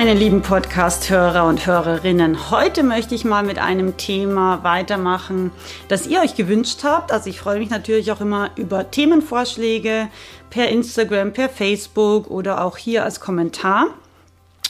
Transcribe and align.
Meine 0.00 0.14
lieben 0.14 0.40
Podcast-Hörer 0.40 1.46
und 1.46 1.66
Hörerinnen. 1.66 2.50
Heute 2.50 2.82
möchte 2.82 3.14
ich 3.14 3.26
mal 3.26 3.42
mit 3.42 3.58
einem 3.58 3.98
Thema 3.98 4.64
weitermachen, 4.64 5.52
das 5.88 6.06
ihr 6.06 6.22
euch 6.22 6.36
gewünscht 6.36 6.84
habt. 6.84 7.12
Also 7.12 7.28
ich 7.28 7.38
freue 7.38 7.58
mich 7.58 7.68
natürlich 7.68 8.10
auch 8.10 8.22
immer 8.22 8.50
über 8.56 8.90
Themenvorschläge 8.90 10.08
per 10.48 10.70
Instagram, 10.70 11.34
per 11.34 11.50
Facebook 11.50 12.30
oder 12.30 12.64
auch 12.64 12.78
hier 12.78 13.04
als 13.04 13.20
Kommentar. 13.20 13.88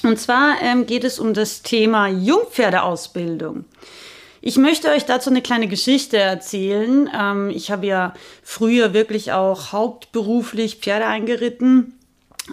Und 0.02 0.18
zwar 0.18 0.60
ähm, 0.62 0.86
geht 0.86 1.04
es 1.04 1.20
um 1.20 1.32
das 1.32 1.62
Thema 1.62 2.08
Jungpferdeausbildung. 2.08 3.66
Ich 4.40 4.56
möchte 4.56 4.88
euch 4.88 5.04
dazu 5.04 5.30
eine 5.30 5.42
kleine 5.42 5.68
Geschichte 5.68 6.16
erzählen. 6.16 7.08
Ähm, 7.16 7.50
ich 7.50 7.70
habe 7.70 7.86
ja 7.86 8.14
früher 8.42 8.94
wirklich 8.94 9.30
auch 9.30 9.70
hauptberuflich 9.70 10.78
Pferde 10.80 11.06
eingeritten 11.06 11.99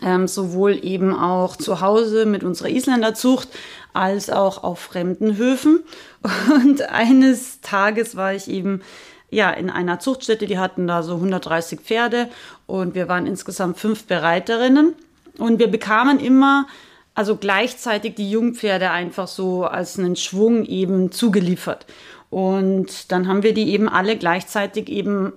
ähm, 0.02 0.28
sowohl 0.28 0.84
eben 0.84 1.14
auch 1.14 1.56
zu 1.56 1.82
Hause 1.82 2.26
mit 2.26 2.44
unserer 2.44 2.70
Isländerzucht 2.70 3.50
als 3.94 4.30
auch 4.30 4.64
auf 4.64 4.80
fremden 4.80 5.38
Höfen. 5.38 5.84
Und 6.64 6.84
eines 6.90 7.62
Tages 7.62 8.16
war 8.16 8.34
ich 8.34 8.48
eben 8.48 8.82
ja 9.30 9.50
in 9.52 9.70
einer 9.70 10.00
Zuchtstätte, 10.00 10.48
die 10.48 10.60
hatten 10.60 10.88
da 10.88 11.04
so 11.04 11.16
130 11.16 11.82
Pferde 11.82 12.30
und 12.66 12.96
wir 12.96 13.10
waren 13.10 13.28
insgesamt 13.28 13.78
fünf 13.78 14.06
Bereiterinnen 14.06 14.94
und 15.38 15.60
wir 15.60 15.68
bekamen 15.68 16.22
immer 16.22 16.66
also 17.14 17.36
gleichzeitig 17.36 18.16
die 18.16 18.30
Jungpferde 18.30 18.92
einfach 18.92 19.28
so 19.28 19.66
als 19.66 19.98
einen 19.98 20.16
Schwung 20.16 20.64
eben 20.64 21.12
zugeliefert. 21.12 21.88
Und 22.30 23.12
dann 23.12 23.28
haben 23.28 23.42
wir 23.42 23.56
die 23.56 23.72
eben 23.72 23.90
alle 23.90 24.18
gleichzeitig 24.18 24.88
eben 24.88 25.34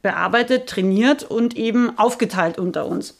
bearbeitet, 0.00 0.68
trainiert 0.68 1.24
und 1.24 1.56
eben 1.56 1.98
aufgeteilt 1.98 2.58
unter 2.58 2.86
uns. 2.86 3.18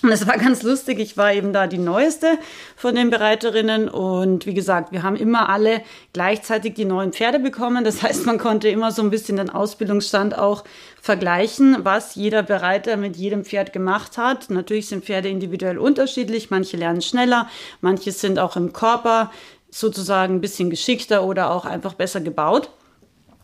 Und 0.00 0.12
es 0.12 0.28
war 0.28 0.38
ganz 0.38 0.62
lustig. 0.62 1.00
Ich 1.00 1.16
war 1.16 1.32
eben 1.32 1.52
da 1.52 1.66
die 1.66 1.78
neueste 1.78 2.38
von 2.76 2.94
den 2.94 3.10
Bereiterinnen. 3.10 3.88
Und 3.88 4.46
wie 4.46 4.54
gesagt, 4.54 4.92
wir 4.92 5.02
haben 5.02 5.16
immer 5.16 5.48
alle 5.48 5.82
gleichzeitig 6.12 6.74
die 6.74 6.84
neuen 6.84 7.12
Pferde 7.12 7.40
bekommen. 7.40 7.82
Das 7.82 8.02
heißt, 8.02 8.24
man 8.24 8.38
konnte 8.38 8.68
immer 8.68 8.92
so 8.92 9.02
ein 9.02 9.10
bisschen 9.10 9.38
den 9.38 9.50
Ausbildungsstand 9.50 10.38
auch 10.38 10.62
vergleichen, 11.02 11.78
was 11.82 12.14
jeder 12.14 12.44
Bereiter 12.44 12.96
mit 12.96 13.16
jedem 13.16 13.44
Pferd 13.44 13.72
gemacht 13.72 14.18
hat. 14.18 14.50
Natürlich 14.50 14.86
sind 14.86 15.04
Pferde 15.04 15.28
individuell 15.28 15.78
unterschiedlich. 15.78 16.50
Manche 16.50 16.76
lernen 16.76 17.02
schneller, 17.02 17.48
manche 17.80 18.12
sind 18.12 18.38
auch 18.38 18.56
im 18.56 18.72
Körper 18.72 19.32
sozusagen 19.70 20.36
ein 20.36 20.40
bisschen 20.40 20.70
geschickter 20.70 21.24
oder 21.24 21.50
auch 21.50 21.64
einfach 21.64 21.94
besser 21.94 22.20
gebaut. 22.20 22.70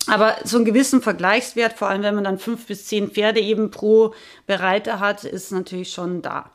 Aber 0.06 0.36
so 0.44 0.56
einen 0.56 0.64
gewissen 0.64 1.02
Vergleichswert, 1.02 1.74
vor 1.74 1.88
allem 1.88 2.02
wenn 2.02 2.14
man 2.14 2.24
dann 2.24 2.38
fünf 2.38 2.66
bis 2.66 2.86
zehn 2.86 3.10
Pferde 3.10 3.40
eben 3.40 3.70
pro 3.70 4.14
Bereiter 4.46 5.00
hat, 5.00 5.24
ist 5.24 5.52
natürlich 5.52 5.92
schon 5.92 6.22
da. 6.22 6.50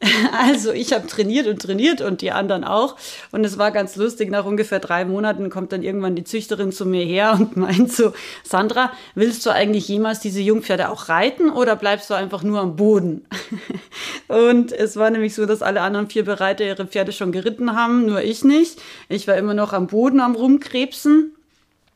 Also 0.32 0.72
ich 0.72 0.92
habe 0.92 1.06
trainiert 1.06 1.46
und 1.46 1.60
trainiert 1.60 2.00
und 2.00 2.20
die 2.20 2.30
anderen 2.30 2.64
auch. 2.64 2.96
Und 3.32 3.44
es 3.44 3.58
war 3.58 3.70
ganz 3.70 3.96
lustig. 3.96 4.30
Nach 4.30 4.44
ungefähr 4.44 4.80
drei 4.80 5.04
Monaten 5.04 5.50
kommt 5.50 5.72
dann 5.72 5.82
irgendwann 5.82 6.16
die 6.16 6.24
Züchterin 6.24 6.72
zu 6.72 6.86
mir 6.86 7.04
her 7.04 7.32
und 7.38 7.56
meint 7.56 7.92
so, 7.92 8.12
Sandra, 8.42 8.92
willst 9.14 9.44
du 9.46 9.50
eigentlich 9.50 9.88
jemals 9.88 10.20
diese 10.20 10.40
Jungpferde 10.40 10.90
auch 10.90 11.08
reiten 11.08 11.50
oder 11.50 11.76
bleibst 11.76 12.10
du 12.10 12.14
einfach 12.14 12.42
nur 12.42 12.60
am 12.60 12.76
Boden? 12.76 13.26
Und 14.28 14.72
es 14.72 14.96
war 14.96 15.10
nämlich 15.10 15.34
so, 15.34 15.44
dass 15.44 15.62
alle 15.62 15.82
anderen 15.82 16.08
vier 16.08 16.24
Bereiter 16.24 16.64
ihre 16.64 16.86
Pferde 16.86 17.12
schon 17.12 17.30
geritten 17.30 17.76
haben, 17.76 18.06
nur 18.06 18.22
ich 18.22 18.42
nicht. 18.42 18.80
Ich 19.08 19.28
war 19.28 19.36
immer 19.36 19.54
noch 19.54 19.72
am 19.74 19.86
Boden 19.86 20.20
am 20.20 20.34
Rumkrebsen. 20.34 21.33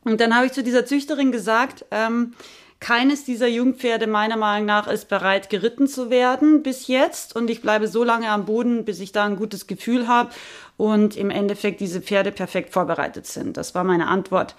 Und 0.09 0.23
dann 0.23 0.35
habe 0.35 0.47
ich 0.47 0.53
zu 0.53 0.63
dieser 0.63 0.87
Züchterin 0.87 1.33
gesagt, 1.33 1.85
ähm, 1.91 2.33
keines 2.81 3.25
dieser 3.25 3.49
Jungpferde 3.49 4.07
meiner 4.07 4.37
Meinung 4.37 4.67
nach 4.67 4.87
ist 4.87 5.09
bereit, 5.09 5.51
geritten 5.51 5.87
zu 5.87 6.11
werden 6.11 6.63
bis 6.63 6.87
jetzt. 6.87 7.37
Und 7.37 7.51
ich 7.51 7.61
bleibe 7.61 7.89
so 7.89 8.05
lange 8.05 8.31
am 8.31 8.47
Boden, 8.47 8.85
bis 8.85 9.01
ich 9.01 9.13
da 9.13 9.25
ein 9.25 9.37
gutes 9.37 9.67
Gefühl 9.67 10.09
habe 10.09 10.31
und 10.77 11.17
im 11.17 11.29
Endeffekt 11.29 11.81
diese 11.81 12.01
Pferde 12.01 12.33
perfekt 12.33 12.73
vorbereitet 12.73 13.27
sind. 13.27 13.57
Das 13.57 13.75
war 13.75 13.85
meine 13.85 14.07
Antwort. 14.07 14.55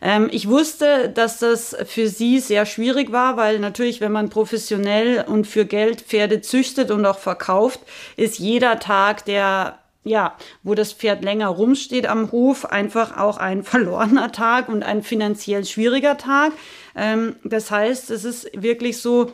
Ähm, 0.00 0.28
ich 0.32 0.48
wusste, 0.48 1.10
dass 1.10 1.40
das 1.40 1.76
für 1.84 2.08
sie 2.08 2.38
sehr 2.38 2.64
schwierig 2.64 3.12
war, 3.12 3.36
weil 3.36 3.58
natürlich, 3.58 4.00
wenn 4.00 4.12
man 4.12 4.30
professionell 4.30 5.24
und 5.26 5.46
für 5.46 5.66
Geld 5.66 6.00
Pferde 6.00 6.40
züchtet 6.40 6.90
und 6.90 7.04
auch 7.04 7.18
verkauft, 7.18 7.80
ist 8.16 8.38
jeder 8.38 8.78
Tag, 8.78 9.26
der 9.26 9.78
ja, 10.04 10.36
wo 10.62 10.74
das 10.74 10.92
Pferd 10.92 11.24
länger 11.24 11.48
rumsteht 11.48 12.06
am 12.06 12.30
Hof, 12.30 12.66
einfach 12.66 13.16
auch 13.16 13.38
ein 13.38 13.62
verlorener 13.64 14.30
Tag 14.32 14.68
und 14.68 14.82
ein 14.82 15.02
finanziell 15.02 15.64
schwieriger 15.64 16.16
Tag. 16.16 16.52
Ähm, 16.94 17.36
das 17.42 17.70
heißt, 17.70 18.10
es 18.10 18.24
ist 18.24 18.50
wirklich 18.54 19.00
so, 19.00 19.32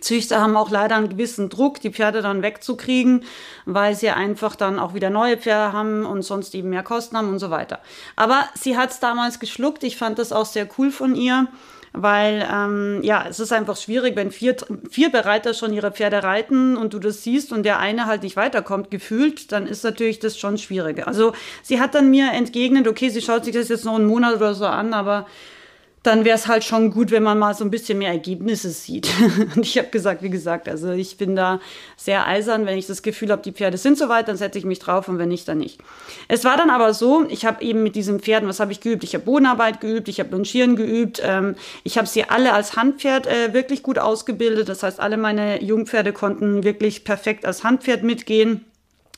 Züchter 0.00 0.40
haben 0.40 0.56
auch 0.56 0.70
leider 0.70 0.96
einen 0.96 1.08
gewissen 1.08 1.48
Druck, 1.48 1.80
die 1.80 1.90
Pferde 1.90 2.22
dann 2.22 2.42
wegzukriegen, 2.42 3.24
weil 3.66 3.94
sie 3.94 4.10
einfach 4.10 4.54
dann 4.54 4.78
auch 4.78 4.94
wieder 4.94 5.10
neue 5.10 5.36
Pferde 5.36 5.72
haben 5.72 6.06
und 6.06 6.22
sonst 6.22 6.54
eben 6.54 6.70
mehr 6.70 6.84
Kosten 6.84 7.16
haben 7.16 7.28
und 7.28 7.40
so 7.40 7.50
weiter. 7.50 7.80
Aber 8.16 8.44
sie 8.54 8.76
hat 8.76 8.90
es 8.90 9.00
damals 9.00 9.40
geschluckt. 9.40 9.82
Ich 9.82 9.96
fand 9.96 10.18
das 10.18 10.32
auch 10.32 10.46
sehr 10.46 10.68
cool 10.78 10.92
von 10.92 11.16
ihr 11.16 11.48
weil 11.92 12.46
ähm, 12.52 13.00
ja, 13.02 13.26
es 13.28 13.40
ist 13.40 13.52
einfach 13.52 13.76
schwierig, 13.76 14.16
wenn 14.16 14.30
vier, 14.30 14.56
vier 14.88 15.10
Bereiter 15.10 15.54
schon 15.54 15.72
ihre 15.72 15.90
Pferde 15.90 16.22
reiten 16.22 16.76
und 16.76 16.94
du 16.94 16.98
das 16.98 17.24
siehst 17.24 17.52
und 17.52 17.64
der 17.64 17.78
eine 17.78 18.06
halt 18.06 18.22
nicht 18.22 18.36
weiterkommt, 18.36 18.90
gefühlt, 18.90 19.52
dann 19.52 19.66
ist 19.66 19.82
natürlich 19.82 20.18
das 20.20 20.38
schon 20.38 20.58
schwierig. 20.58 21.06
Also 21.06 21.32
sie 21.62 21.80
hat 21.80 21.94
dann 21.94 22.10
mir 22.10 22.32
entgegnet, 22.32 22.86
okay, 22.86 23.08
sie 23.08 23.22
schaut 23.22 23.44
sich 23.44 23.54
das 23.54 23.68
jetzt 23.68 23.84
noch 23.84 23.96
einen 23.96 24.06
Monat 24.06 24.36
oder 24.36 24.54
so 24.54 24.66
an, 24.66 24.94
aber 24.94 25.26
dann 26.02 26.24
wäre 26.24 26.36
es 26.36 26.48
halt 26.48 26.64
schon 26.64 26.90
gut, 26.90 27.10
wenn 27.10 27.22
man 27.22 27.38
mal 27.38 27.54
so 27.54 27.62
ein 27.62 27.70
bisschen 27.70 27.98
mehr 27.98 28.10
Ergebnisse 28.10 28.70
sieht. 28.70 29.08
Und 29.56 29.66
ich 29.66 29.76
habe 29.76 29.88
gesagt, 29.88 30.22
wie 30.22 30.30
gesagt, 30.30 30.68
also 30.68 30.92
ich 30.92 31.18
bin 31.18 31.36
da 31.36 31.60
sehr 31.96 32.26
eisern. 32.26 32.64
Wenn 32.64 32.78
ich 32.78 32.86
das 32.86 33.02
Gefühl 33.02 33.30
habe, 33.30 33.42
die 33.42 33.52
Pferde 33.52 33.76
sind 33.76 33.98
soweit, 33.98 34.26
dann 34.26 34.38
setze 34.38 34.58
ich 34.58 34.64
mich 34.64 34.78
drauf 34.78 35.08
und 35.08 35.18
wenn 35.18 35.28
nicht, 35.28 35.46
dann 35.48 35.58
nicht. 35.58 35.78
Es 36.28 36.44
war 36.44 36.56
dann 36.56 36.70
aber 36.70 36.94
so, 36.94 37.26
ich 37.28 37.44
habe 37.44 37.62
eben 37.62 37.82
mit 37.82 37.96
diesen 37.96 38.20
Pferden, 38.20 38.48
was 38.48 38.60
habe 38.60 38.72
ich 38.72 38.80
geübt? 38.80 39.04
Ich 39.04 39.14
habe 39.14 39.24
Bodenarbeit 39.24 39.80
geübt, 39.80 40.08
ich 40.08 40.20
habe 40.20 40.30
Longieren 40.30 40.76
geübt. 40.76 41.20
Ähm, 41.22 41.54
ich 41.84 41.98
habe 41.98 42.06
sie 42.06 42.24
alle 42.24 42.54
als 42.54 42.76
Handpferd 42.76 43.26
äh, 43.26 43.52
wirklich 43.52 43.82
gut 43.82 43.98
ausgebildet. 43.98 44.70
Das 44.70 44.82
heißt, 44.82 45.00
alle 45.00 45.18
meine 45.18 45.62
Jungpferde 45.62 46.12
konnten 46.12 46.64
wirklich 46.64 47.04
perfekt 47.04 47.44
als 47.44 47.62
Handpferd 47.62 48.02
mitgehen 48.02 48.64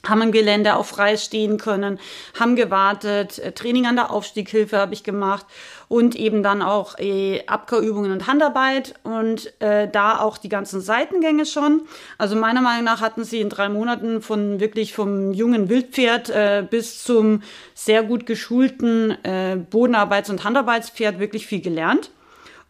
haben 0.06 0.22
im 0.22 0.32
Gelände 0.32 0.76
auch 0.76 0.86
frei 0.86 1.16
stehen 1.16 1.58
können, 1.58 1.98
haben 2.38 2.56
gewartet, 2.56 3.38
äh, 3.38 3.52
Training 3.52 3.86
an 3.86 3.96
der 3.96 4.10
Aufstieghilfe 4.10 4.76
habe 4.76 4.94
ich 4.94 5.04
gemacht 5.04 5.46
und 5.88 6.16
eben 6.16 6.42
dann 6.42 6.62
auch 6.62 6.98
äh, 6.98 7.44
Abkehrübungen 7.46 8.12
und 8.12 8.26
Handarbeit 8.26 8.94
und 9.02 9.52
äh, 9.60 9.88
da 9.88 10.20
auch 10.20 10.38
die 10.38 10.48
ganzen 10.48 10.80
Seitengänge 10.80 11.46
schon. 11.46 11.82
Also 12.18 12.34
meiner 12.34 12.62
Meinung 12.62 12.84
nach 12.84 13.00
hatten 13.00 13.24
sie 13.24 13.40
in 13.40 13.48
drei 13.48 13.68
Monaten 13.68 14.22
von 14.22 14.58
wirklich 14.58 14.92
vom 14.92 15.32
jungen 15.32 15.68
Wildpferd 15.68 16.30
äh, 16.30 16.66
bis 16.69 17.04
zum 17.04 17.42
sehr 17.74 18.02
gut 18.02 18.26
geschulten 18.26 19.12
äh, 19.22 19.56
Bodenarbeits- 19.70 20.30
und 20.30 20.44
Handarbeitspferd 20.44 21.19
wirklich 21.19 21.46
viel 21.46 21.60
gelernt. 21.60 22.10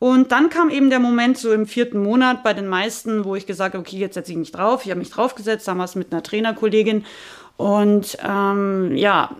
Und 0.03 0.33
dann 0.33 0.51
kam 0.51 0.69
eben 0.69 0.91
der 0.91 0.99
Moment 0.99 1.39
so 1.39 1.53
im 1.53 1.65
vierten 1.65 2.03
Monat 2.03 2.43
bei 2.43 2.55
den 2.55 2.67
meisten, 2.67 3.25
wo 3.25 3.37
ich 3.37 3.47
gesagt 3.47 3.75
habe, 3.75 3.83
okay, 3.83 3.99
jetzt 3.99 4.15
setze 4.15 4.33
ich 4.33 4.37
mich 4.37 4.51
drauf. 4.51 4.85
Ich 4.85 4.91
habe 4.91 4.99
mich 4.99 5.11
draufgesetzt, 5.11 5.69
damals 5.69 5.95
mit 5.95 6.11
einer 6.11 6.25
Trainerkollegin. 6.25 7.05
Und 7.57 8.19
ähm, 8.29 8.97
ja, 8.97 9.37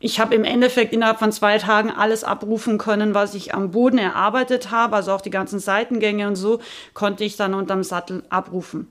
ich 0.00 0.20
habe 0.20 0.34
im 0.34 0.44
Endeffekt 0.44 0.92
innerhalb 0.92 1.18
von 1.18 1.32
zwei 1.32 1.56
Tagen 1.56 1.90
alles 1.90 2.24
abrufen 2.24 2.76
können, 2.76 3.14
was 3.14 3.34
ich 3.34 3.54
am 3.54 3.70
Boden 3.70 3.96
erarbeitet 3.96 4.70
habe. 4.70 4.96
Also 4.96 5.12
auch 5.12 5.22
die 5.22 5.30
ganzen 5.30 5.60
Seitengänge 5.60 6.28
und 6.28 6.36
so 6.36 6.60
konnte 6.92 7.24
ich 7.24 7.38
dann 7.38 7.54
unterm 7.54 7.82
Sattel 7.82 8.22
abrufen 8.28 8.88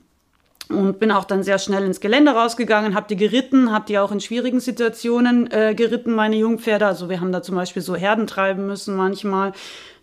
und 0.74 0.98
bin 0.98 1.10
auch 1.10 1.24
dann 1.24 1.42
sehr 1.42 1.58
schnell 1.58 1.84
ins 1.84 2.00
Gelände 2.00 2.32
rausgegangen, 2.32 2.94
habe 2.94 3.06
die 3.08 3.16
geritten, 3.16 3.72
habe 3.72 3.84
die 3.86 3.98
auch 3.98 4.12
in 4.12 4.20
schwierigen 4.20 4.60
Situationen 4.60 5.50
äh, 5.50 5.74
geritten, 5.74 6.14
meine 6.14 6.36
Jungpferde. 6.36 6.86
Also 6.86 7.08
wir 7.08 7.20
haben 7.20 7.32
da 7.32 7.42
zum 7.42 7.54
Beispiel 7.54 7.82
so 7.82 7.94
Herden 7.94 8.26
treiben 8.26 8.66
müssen 8.66 8.96
manchmal. 8.96 9.52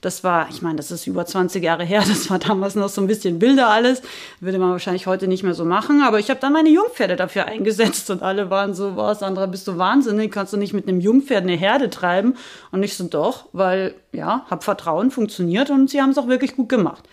Das 0.02 0.24
war, 0.24 0.48
ich 0.50 0.62
meine, 0.62 0.78
das 0.78 0.92
ist 0.92 1.08
über 1.08 1.26
20 1.26 1.62
Jahre 1.62 1.84
her, 1.84 2.02
das 2.08 2.30
war 2.30 2.40
damals 2.40 2.76
noch 2.76 2.90
so 2.90 3.02
ein 3.02 3.08
bisschen 3.08 3.42
wilder 3.42 3.68
alles. 3.68 4.02
Würde 4.40 4.60
man 4.60 4.72
wahrscheinlich 4.72 5.08
heute 5.08 5.28
nicht 5.28 5.44
mehr 5.44 5.54
so 5.54 5.66
machen. 5.66 6.02
Aber 6.02 6.20
ich 6.20 6.30
habe 6.30 6.40
dann 6.40 6.54
meine 6.54 6.70
Jungpferde 6.70 7.16
dafür 7.16 7.46
eingesetzt 7.46 8.10
und 8.10 8.22
alle 8.22 8.50
waren 8.50 8.74
so, 8.74 8.96
was, 8.96 9.20
Sandra, 9.20 9.46
bist 9.46 9.68
du 9.68 9.78
wahnsinnig? 9.78 10.32
Kannst 10.32 10.54
du 10.54 10.58
nicht 10.58 10.74
mit 10.74 10.88
einem 10.88 11.02
Jungpferd 11.02 11.44
eine 11.44 11.56
Herde 11.56 11.90
treiben? 11.90 12.36
Und 12.72 12.84
ich 12.84 12.96
so, 12.96 13.06
doch, 13.06 13.46
weil, 13.52 13.94
ja, 14.14 14.46
hab 14.50 14.64
Vertrauen, 14.64 15.12
funktioniert 15.12 15.70
und 15.70 15.90
sie 15.90 16.02
haben 16.02 16.12
es 16.12 16.18
auch 16.18 16.28
wirklich 16.28 16.56
gut 16.56 16.70
gemacht. 16.70 17.04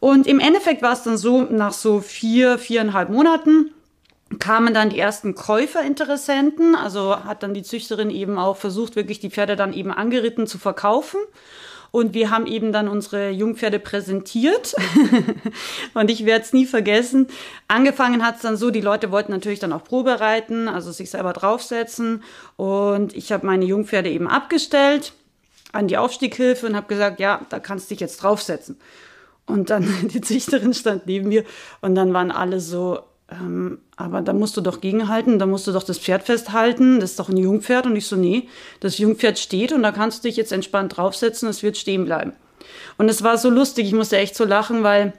Und 0.00 0.26
im 0.26 0.38
Endeffekt 0.38 0.82
war 0.82 0.92
es 0.92 1.02
dann 1.02 1.16
so, 1.16 1.42
nach 1.42 1.72
so 1.72 2.00
vier, 2.00 2.58
viereinhalb 2.58 3.10
Monaten, 3.10 3.70
kamen 4.38 4.74
dann 4.74 4.90
die 4.90 4.98
ersten 4.98 5.34
Käuferinteressenten, 5.34 6.74
also 6.74 7.24
hat 7.24 7.42
dann 7.42 7.54
die 7.54 7.62
Züchterin 7.62 8.10
eben 8.10 8.38
auch 8.38 8.56
versucht, 8.56 8.94
wirklich 8.94 9.20
die 9.20 9.30
Pferde 9.30 9.56
dann 9.56 9.72
eben 9.72 9.90
angeritten 9.90 10.46
zu 10.46 10.58
verkaufen. 10.58 11.18
Und 11.90 12.12
wir 12.12 12.30
haben 12.30 12.46
eben 12.46 12.70
dann 12.70 12.86
unsere 12.86 13.30
Jungpferde 13.30 13.78
präsentiert. 13.78 14.74
und 15.94 16.10
ich 16.10 16.26
werde 16.26 16.44
es 16.44 16.52
nie 16.52 16.66
vergessen. 16.66 17.28
Angefangen 17.66 18.24
hat 18.24 18.36
es 18.36 18.42
dann 18.42 18.58
so, 18.58 18.70
die 18.70 18.82
Leute 18.82 19.10
wollten 19.10 19.32
natürlich 19.32 19.58
dann 19.58 19.72
auch 19.72 19.84
Probe 19.84 20.20
reiten, 20.20 20.68
also 20.68 20.92
sich 20.92 21.10
selber 21.10 21.32
draufsetzen. 21.32 22.22
Und 22.56 23.16
ich 23.16 23.32
habe 23.32 23.46
meine 23.46 23.64
Jungpferde 23.64 24.10
eben 24.10 24.28
abgestellt 24.28 25.14
an 25.72 25.88
die 25.88 25.96
Aufstieghilfe 25.96 26.66
und 26.66 26.76
habe 26.76 26.88
gesagt, 26.88 27.20
ja, 27.20 27.40
da 27.48 27.58
kannst 27.58 27.86
du 27.86 27.94
dich 27.94 28.00
jetzt 28.00 28.22
draufsetzen. 28.22 28.78
Und 29.48 29.70
dann 29.70 29.88
die 30.08 30.20
Züchterin 30.20 30.74
stand 30.74 31.06
neben 31.06 31.28
mir 31.28 31.44
und 31.80 31.94
dann 31.94 32.12
waren 32.12 32.30
alle 32.30 32.60
so, 32.60 33.00
ähm, 33.30 33.78
aber 33.96 34.20
da 34.20 34.32
musst 34.32 34.56
du 34.56 34.60
doch 34.60 34.80
gegenhalten, 34.80 35.38
da 35.38 35.46
musst 35.46 35.66
du 35.66 35.72
doch 35.72 35.82
das 35.82 35.98
Pferd 35.98 36.22
festhalten, 36.22 37.00
das 37.00 37.10
ist 37.10 37.18
doch 37.18 37.28
ein 37.28 37.36
Jungpferd. 37.36 37.86
Und 37.86 37.96
ich 37.96 38.06
so, 38.06 38.16
nee, 38.16 38.48
das 38.80 38.98
Jungpferd 38.98 39.38
steht 39.38 39.72
und 39.72 39.82
da 39.82 39.92
kannst 39.92 40.22
du 40.22 40.28
dich 40.28 40.36
jetzt 40.36 40.52
entspannt 40.52 40.96
draufsetzen, 40.96 41.48
es 41.48 41.62
wird 41.62 41.76
stehen 41.76 42.04
bleiben. 42.04 42.32
Und 42.96 43.08
es 43.08 43.22
war 43.22 43.38
so 43.38 43.50
lustig, 43.50 43.86
ich 43.86 43.94
musste 43.94 44.18
echt 44.18 44.36
so 44.36 44.44
lachen, 44.44 44.82
weil 44.82 45.12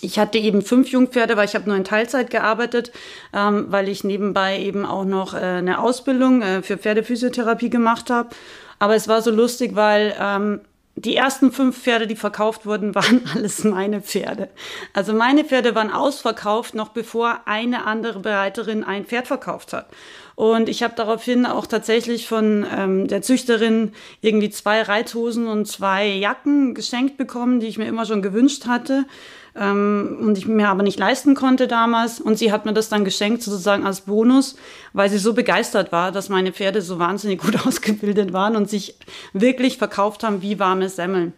ich 0.00 0.18
hatte 0.18 0.38
eben 0.38 0.62
fünf 0.62 0.88
Jungpferde, 0.90 1.36
weil 1.36 1.46
ich 1.46 1.54
habe 1.54 1.68
nur 1.68 1.76
in 1.76 1.84
Teilzeit 1.84 2.30
gearbeitet, 2.30 2.92
ähm, 3.32 3.66
weil 3.68 3.88
ich 3.88 4.04
nebenbei 4.04 4.60
eben 4.60 4.86
auch 4.86 5.04
noch 5.04 5.34
äh, 5.34 5.38
eine 5.38 5.80
Ausbildung 5.80 6.42
äh, 6.42 6.62
für 6.62 6.78
Pferdephysiotherapie 6.78 7.70
gemacht 7.70 8.10
habe. 8.10 8.30
Aber 8.78 8.94
es 8.94 9.08
war 9.08 9.22
so 9.22 9.32
lustig, 9.32 9.74
weil 9.74 10.14
ähm, 10.20 10.60
die 11.04 11.16
ersten 11.16 11.52
fünf 11.52 11.82
Pferde, 11.82 12.06
die 12.06 12.16
verkauft 12.16 12.66
wurden, 12.66 12.94
waren 12.94 13.22
alles 13.34 13.64
meine 13.64 14.00
Pferde. 14.00 14.48
Also 14.92 15.12
meine 15.12 15.44
Pferde 15.44 15.74
waren 15.74 15.90
ausverkauft, 15.90 16.74
noch 16.74 16.88
bevor 16.88 17.42
eine 17.46 17.86
andere 17.86 18.20
Bereiterin 18.20 18.84
ein 18.84 19.04
Pferd 19.04 19.26
verkauft 19.26 19.72
hat. 19.72 19.88
Und 20.34 20.68
ich 20.68 20.84
habe 20.84 20.94
daraufhin 20.96 21.46
auch 21.46 21.66
tatsächlich 21.66 22.28
von 22.28 22.64
ähm, 22.72 23.08
der 23.08 23.22
Züchterin 23.22 23.92
irgendwie 24.20 24.50
zwei 24.50 24.82
Reithosen 24.82 25.48
und 25.48 25.66
zwei 25.66 26.06
Jacken 26.06 26.74
geschenkt 26.74 27.16
bekommen, 27.16 27.58
die 27.58 27.66
ich 27.66 27.76
mir 27.76 27.86
immer 27.86 28.06
schon 28.06 28.22
gewünscht 28.22 28.66
hatte 28.66 29.04
ähm, 29.58 30.18
und 30.20 30.38
ich 30.38 30.46
mir 30.46 30.68
aber 30.68 30.82
nicht 30.82 30.98
leisten 30.98 31.34
konnte 31.34 31.66
damals. 31.66 32.20
Und 32.20 32.38
sie 32.38 32.52
hat 32.52 32.64
mir 32.64 32.72
das 32.72 32.88
dann 32.88 33.04
geschenkt 33.04 33.42
sozusagen 33.42 33.84
als 33.84 34.02
Bonus, 34.02 34.56
weil 34.92 35.10
sie 35.10 35.18
so 35.18 35.34
begeistert 35.34 35.92
war, 35.92 36.12
dass 36.12 36.28
meine 36.28 36.52
Pferde 36.52 36.82
so 36.82 36.98
wahnsinnig 36.98 37.40
gut 37.42 37.66
ausgebildet 37.66 38.32
waren 38.32 38.56
und 38.56 38.70
sich 38.70 38.96
wirklich 39.32 39.78
verkauft 39.78 40.22
haben 40.22 40.42
wie 40.42 40.58
warme 40.58 40.88
Semmeln. 40.88 41.32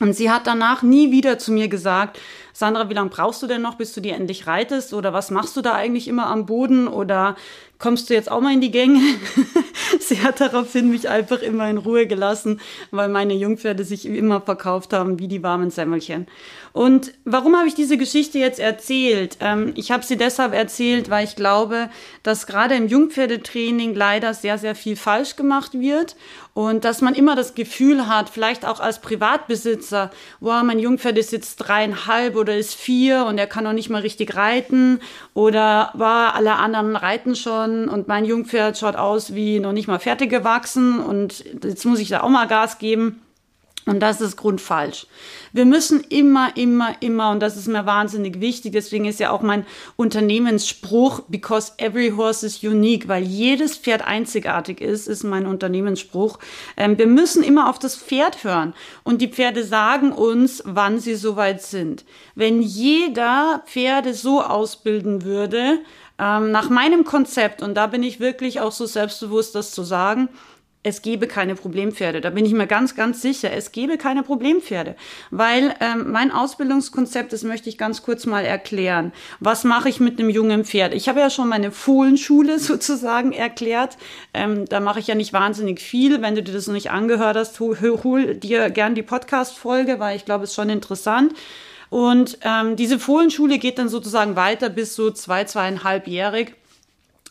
Und 0.00 0.14
sie 0.14 0.30
hat 0.30 0.46
danach 0.46 0.82
nie 0.82 1.10
wieder 1.10 1.38
zu 1.38 1.52
mir 1.52 1.68
gesagt, 1.68 2.18
Sandra, 2.54 2.88
wie 2.88 2.94
lange 2.94 3.10
brauchst 3.10 3.42
du 3.42 3.46
denn 3.46 3.62
noch, 3.62 3.74
bis 3.74 3.92
du 3.92 4.00
dir 4.00 4.14
endlich 4.14 4.46
reitest? 4.46 4.94
Oder 4.94 5.12
was 5.12 5.30
machst 5.30 5.56
du 5.56 5.60
da 5.60 5.74
eigentlich 5.74 6.08
immer 6.08 6.26
am 6.26 6.46
Boden? 6.46 6.88
Oder 6.88 7.36
kommst 7.80 8.10
du 8.10 8.14
jetzt 8.14 8.30
auch 8.30 8.40
mal 8.40 8.52
in 8.52 8.60
die 8.60 8.70
Gänge? 8.70 9.00
Sie 9.98 10.22
hat 10.22 10.40
daraufhin 10.40 10.90
mich 10.90 11.08
einfach 11.08 11.40
immer 11.40 11.68
in 11.68 11.78
Ruhe 11.78 12.06
gelassen, 12.06 12.60
weil 12.90 13.08
meine 13.08 13.34
Jungpferde 13.34 13.84
sich 13.84 14.06
immer 14.06 14.40
verkauft 14.40 14.92
haben 14.92 15.18
wie 15.18 15.28
die 15.28 15.42
warmen 15.42 15.70
Semmelchen. 15.70 16.26
Und 16.72 17.12
warum 17.24 17.56
habe 17.56 17.66
ich 17.66 17.74
diese 17.74 17.96
Geschichte 17.96 18.38
jetzt 18.38 18.60
erzählt? 18.60 19.38
Ähm, 19.40 19.72
ich 19.74 19.90
habe 19.90 20.04
sie 20.04 20.16
deshalb 20.16 20.54
erzählt, 20.54 21.10
weil 21.10 21.24
ich 21.24 21.34
glaube, 21.34 21.90
dass 22.22 22.46
gerade 22.46 22.76
im 22.76 22.86
Jungpferdetraining 22.86 23.94
leider 23.94 24.34
sehr, 24.34 24.58
sehr 24.58 24.76
viel 24.76 24.94
falsch 24.94 25.34
gemacht 25.34 25.72
wird 25.74 26.14
und 26.54 26.84
dass 26.84 27.00
man 27.00 27.14
immer 27.14 27.34
das 27.34 27.54
Gefühl 27.54 28.06
hat, 28.06 28.28
vielleicht 28.28 28.64
auch 28.66 28.80
als 28.80 29.00
Privatbesitzer, 29.00 30.10
wow, 30.40 30.62
mein 30.62 30.78
Jungpferd 30.78 31.16
ist 31.18 31.32
jetzt 31.32 31.56
dreieinhalb 31.56 32.36
oder 32.36 32.56
ist 32.56 32.74
vier 32.74 33.24
und 33.26 33.38
er 33.38 33.46
kann 33.46 33.64
noch 33.64 33.72
nicht 33.72 33.90
mal 33.90 34.02
richtig 34.02 34.36
reiten 34.36 35.00
oder 35.34 35.90
wow, 35.94 36.34
alle 36.34 36.56
anderen 36.56 36.96
reiten 36.96 37.34
schon 37.34 37.69
und 37.88 38.08
mein 38.08 38.24
Jungpferd 38.24 38.78
schaut 38.78 38.96
aus 38.96 39.34
wie 39.34 39.60
noch 39.60 39.72
nicht 39.72 39.88
mal 39.88 39.98
fertig 39.98 40.30
gewachsen 40.30 40.98
und 41.00 41.44
jetzt 41.62 41.84
muss 41.84 42.00
ich 42.00 42.08
da 42.08 42.22
auch 42.22 42.28
mal 42.28 42.46
Gas 42.46 42.78
geben. 42.78 43.20
Und 43.86 44.00
das 44.00 44.20
ist 44.20 44.36
grundfalsch. 44.36 45.06
Wir 45.52 45.64
müssen 45.64 46.04
immer, 46.10 46.54
immer, 46.56 46.94
immer, 47.00 47.30
und 47.30 47.40
das 47.40 47.56
ist 47.56 47.66
mir 47.66 47.86
wahnsinnig 47.86 48.40
wichtig, 48.40 48.72
deswegen 48.72 49.06
ist 49.06 49.20
ja 49.20 49.30
auch 49.30 49.40
mein 49.40 49.64
Unternehmensspruch, 49.96 51.22
because 51.28 51.72
every 51.78 52.10
horse 52.10 52.44
is 52.44 52.62
unique, 52.62 53.08
weil 53.08 53.24
jedes 53.24 53.76
Pferd 53.78 54.06
einzigartig 54.06 54.82
ist, 54.82 55.08
ist 55.08 55.24
mein 55.24 55.46
Unternehmensspruch. 55.46 56.38
Ähm, 56.76 56.98
wir 56.98 57.06
müssen 57.06 57.42
immer 57.42 57.70
auf 57.70 57.78
das 57.78 57.96
Pferd 57.96 58.44
hören. 58.44 58.74
Und 59.02 59.22
die 59.22 59.28
Pferde 59.28 59.64
sagen 59.64 60.12
uns, 60.12 60.62
wann 60.66 61.00
sie 61.00 61.14
soweit 61.14 61.62
sind. 61.62 62.04
Wenn 62.34 62.60
jeder 62.60 63.62
Pferde 63.66 64.12
so 64.12 64.42
ausbilden 64.42 65.24
würde, 65.24 65.80
ähm, 66.20 66.50
nach 66.50 66.68
meinem 66.68 67.04
Konzept, 67.04 67.62
und 67.62 67.74
da 67.74 67.86
bin 67.86 68.02
ich 68.02 68.20
wirklich 68.20 68.60
auch 68.60 68.72
so 68.72 68.86
selbstbewusst, 68.86 69.54
das 69.54 69.72
zu 69.72 69.82
sagen, 69.82 70.28
es 70.82 71.02
gäbe 71.02 71.26
keine 71.26 71.56
Problempferde. 71.56 72.22
Da 72.22 72.30
bin 72.30 72.46
ich 72.46 72.54
mir 72.54 72.66
ganz, 72.66 72.94
ganz 72.94 73.20
sicher. 73.20 73.52
Es 73.52 73.70
gäbe 73.70 73.98
keine 73.98 74.22
Problempferde. 74.22 74.96
Weil 75.30 75.74
ähm, 75.80 76.10
mein 76.10 76.32
Ausbildungskonzept, 76.32 77.34
das 77.34 77.42
möchte 77.42 77.68
ich 77.68 77.76
ganz 77.76 78.02
kurz 78.02 78.24
mal 78.24 78.46
erklären. 78.46 79.12
Was 79.40 79.64
mache 79.64 79.90
ich 79.90 80.00
mit 80.00 80.18
einem 80.18 80.30
jungen 80.30 80.64
Pferd? 80.64 80.94
Ich 80.94 81.08
habe 81.10 81.20
ja 81.20 81.28
schon 81.28 81.48
meine 81.48 81.70
Fohlenschule 81.70 82.58
sozusagen 82.58 83.32
erklärt. 83.32 83.98
Ähm, 84.32 84.64
da 84.66 84.80
mache 84.80 85.00
ich 85.00 85.06
ja 85.06 85.14
nicht 85.14 85.34
wahnsinnig 85.34 85.80
viel. 85.80 86.22
Wenn 86.22 86.34
du 86.34 86.42
dir 86.42 86.54
das 86.54 86.66
noch 86.66 86.74
nicht 86.74 86.90
angehört 86.90 87.36
hast, 87.36 87.60
hol, 87.60 87.78
hol 88.02 88.34
dir 88.34 88.70
gern 88.70 88.94
die 88.94 89.02
Podcast-Folge, 89.02 90.00
weil 90.00 90.16
ich 90.16 90.24
glaube, 90.24 90.44
es 90.44 90.50
ist 90.50 90.56
schon 90.56 90.70
interessant. 90.70 91.34
Und 91.90 92.38
ähm, 92.42 92.76
diese 92.76 92.98
Fohlenschule 92.98 93.58
geht 93.58 93.78
dann 93.78 93.88
sozusagen 93.88 94.36
weiter 94.36 94.70
bis 94.70 94.94
so 94.94 95.10
zwei, 95.10 95.44
zweieinhalbjährig. 95.44 96.54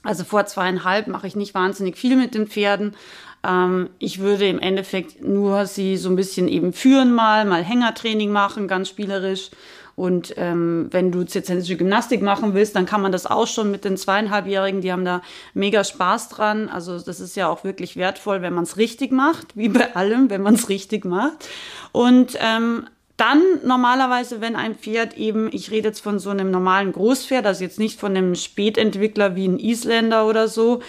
Also 0.04 0.24
vor 0.24 0.46
zweieinhalb 0.46 1.08
mache 1.08 1.28
ich 1.28 1.36
nicht 1.36 1.54
wahnsinnig 1.54 1.98
viel 1.98 2.16
mit 2.16 2.36
den 2.36 2.48
Pferden, 2.48 2.96
ähm, 3.44 3.90
ich 4.00 4.20
würde 4.20 4.48
im 4.48 4.60
Endeffekt 4.60 5.24
nur 5.24 5.66
sie 5.66 5.98
so 5.98 6.10
ein 6.10 6.16
bisschen 6.16 6.48
eben 6.48 6.74
führen 6.74 7.14
mal, 7.14 7.46
mal 7.46 7.64
Hängertraining 7.64 8.32
machen, 8.32 8.68
ganz 8.68 8.90
spielerisch. 8.90 9.50
Und 9.96 10.34
ähm, 10.38 10.88
wenn 10.92 11.12
du 11.12 11.26
zirzenische 11.26 11.76
Gymnastik 11.76 12.22
machen 12.22 12.54
willst, 12.54 12.74
dann 12.74 12.86
kann 12.86 13.02
man 13.02 13.12
das 13.12 13.26
auch 13.26 13.48
schon 13.48 13.70
mit 13.70 13.84
den 13.84 13.98
zweieinhalbjährigen. 13.98 14.80
Die 14.80 14.94
haben 14.94 15.04
da 15.04 15.22
mega 15.54 15.84
Spaß 15.84 16.30
dran. 16.30 16.70
Also 16.70 16.98
das 17.00 17.20
ist 17.20 17.36
ja 17.36 17.50
auch 17.50 17.66
wirklich 17.66 17.98
wertvoll, 17.98 18.42
wenn 18.42 18.54
man 18.54 18.64
es 18.64 18.78
richtig 18.78 19.12
macht, 19.12 19.58
wie 19.58 19.68
bei 19.68 19.94
allem, 19.96 20.30
wenn 20.30 20.42
man 20.42 20.56
es 20.56 20.70
richtig 20.70 21.04
macht. 21.04 21.50
Und 21.92 22.38
ähm, 22.40 22.86
dann 23.20 23.42
normalerweise, 23.66 24.42
wenn 24.42 24.56
ein 24.56 24.76
Pferd 24.76 25.18
eben, 25.18 25.50
ich 25.52 25.72
rede 25.72 25.90
jetzt 25.90 26.00
von 26.00 26.20
so 26.20 26.30
einem 26.30 26.52
normalen 26.52 26.92
Großpferd, 26.92 27.46
also 27.46 27.64
jetzt 27.64 27.80
nicht 27.80 28.00
von 28.00 28.16
einem 28.16 28.36
Spätentwickler 28.36 29.36
wie 29.36 29.48
ein 29.48 29.60
Isländer 29.60 30.26
oder 30.26 30.48
so, 30.48 30.82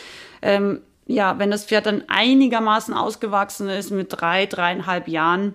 ähm, 0.42 0.80
ja, 1.06 1.38
wenn 1.38 1.50
das 1.50 1.64
Pferd 1.64 1.86
dann 1.86 2.04
einigermaßen 2.06 2.94
ausgewachsen 2.94 3.68
ist 3.68 3.90
mit 3.90 4.08
drei, 4.10 4.46
dreieinhalb 4.46 5.08
Jahren, 5.08 5.54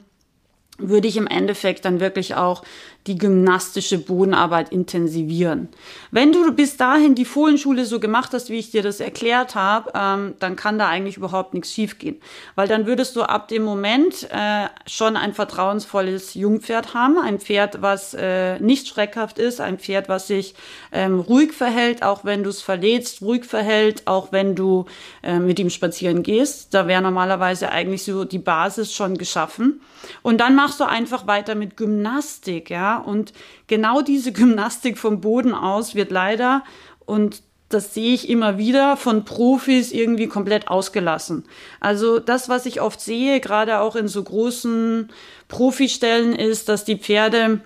würde 0.78 1.08
ich 1.08 1.16
im 1.16 1.28
Endeffekt 1.28 1.86
dann 1.86 2.02
wirklich 2.02 2.36
auch 2.36 2.64
die 3.08 3.18
gymnastische 3.18 4.00
Bodenarbeit 4.00 4.72
intensivieren. 4.72 5.70
Wenn 6.12 6.32
du 6.32 6.52
bis 6.54 6.76
dahin 6.76 7.14
die 7.14 7.26
Fohlenschule 7.26 7.86
so 7.86 8.00
gemacht 8.00 8.32
hast, 8.34 8.50
wie 8.50 8.58
ich 8.58 8.72
dir 8.72 8.82
das 8.82 9.00
erklärt 9.00 9.54
habe, 9.54 9.92
ähm, 9.94 10.34
dann 10.40 10.56
kann 10.56 10.80
da 10.80 10.88
eigentlich 10.88 11.18
überhaupt 11.18 11.54
nichts 11.54 11.72
schiefgehen. 11.72 12.18
Weil 12.56 12.68
dann 12.68 12.88
würdest 12.88 13.16
du 13.16 13.22
ab 13.22 13.48
dem 13.48 13.64
Moment 13.64 14.28
äh, 14.32 14.68
schon 14.88 15.18
ein 15.18 15.34
vertrauensvolles 15.34 16.34
Jungpferd 16.34 16.94
haben, 16.96 17.20
ein 17.20 17.40
Pferd, 17.40 17.82
was 17.82 18.16
äh, 18.16 18.60
nicht 18.60 18.88
schreckhaft 18.88 19.38
ist, 19.38 19.62
ein 19.62 19.78
Pferd, 19.78 20.10
was 20.10 20.28
sich 20.28 20.56
ähm, 20.92 21.20
ruhig 21.20 21.54
verhält, 21.54 22.02
auch 22.02 22.26
wenn 22.26 22.44
du 22.44 22.50
es 22.50 22.62
verletzt, 22.62 23.22
ruhig 23.22 23.46
verhält, 23.46 24.08
auch 24.08 24.32
wenn 24.32 24.56
du 24.56 24.86
äh, 25.22 25.38
mit 25.38 25.60
ihm 25.60 25.70
spazieren 25.70 26.24
gehst. 26.24 26.74
Da 26.74 26.88
wäre 26.88 27.02
normalerweise 27.04 27.72
eigentlich 27.72 28.04
so 28.04 28.26
die 28.26 28.40
Basis 28.40 28.94
schon 28.94 29.18
geschaffen. 29.18 29.82
Und 30.22 30.40
dann 30.40 30.56
machst 30.56 30.80
du 30.80 30.86
einfach 30.86 31.28
weiter 31.28 31.56
mit 31.56 31.78
Gymnastik, 31.78 32.70
ja. 32.70 32.95
Und 32.98 33.34
genau 33.68 34.02
diese 34.02 34.32
Gymnastik 34.32 34.98
vom 34.98 35.22
Boden 35.22 35.54
aus 35.54 35.96
wird 35.96 36.12
leider, 36.12 36.64
und 37.06 37.42
das 37.70 37.94
sehe 37.94 38.14
ich 38.14 38.30
immer 38.30 38.58
wieder, 38.58 38.96
von 38.96 39.26
Profis 39.26 39.92
irgendwie 39.92 40.28
komplett 40.28 40.68
ausgelassen. 40.68 41.46
Also 41.80 42.20
das, 42.20 42.48
was 42.48 42.66
ich 42.66 42.82
oft 42.82 43.02
sehe, 43.02 43.40
gerade 43.40 43.80
auch 43.80 43.96
in 43.96 44.08
so 44.08 44.24
großen 44.24 45.10
Profistellen, 45.48 46.36
ist, 46.36 46.70
dass 46.70 46.86
die 46.86 46.98
Pferde 46.98 47.62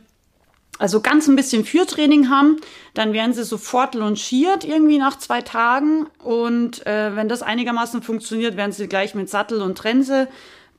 also 0.79 1.01
ganz 1.01 1.27
ein 1.27 1.35
bisschen 1.35 1.65
Führtraining 1.65 2.29
haben, 2.29 2.57
dann 2.93 3.11
werden 3.11 3.33
sie 3.33 3.43
sofort 3.43 3.95
launchiert 3.95 4.63
irgendwie 4.63 4.97
nach 4.97 5.17
zwei 5.17 5.41
Tagen 5.41 6.07
und 6.23 6.87
äh, 6.87 7.15
wenn 7.17 7.27
das 7.27 7.41
einigermaßen 7.41 8.01
funktioniert, 8.01 8.55
werden 8.55 8.71
sie 8.71 8.87
gleich 8.87 9.13
mit 9.13 9.29
Sattel 9.29 9.61
und 9.61 9.77
Trense 9.77 10.29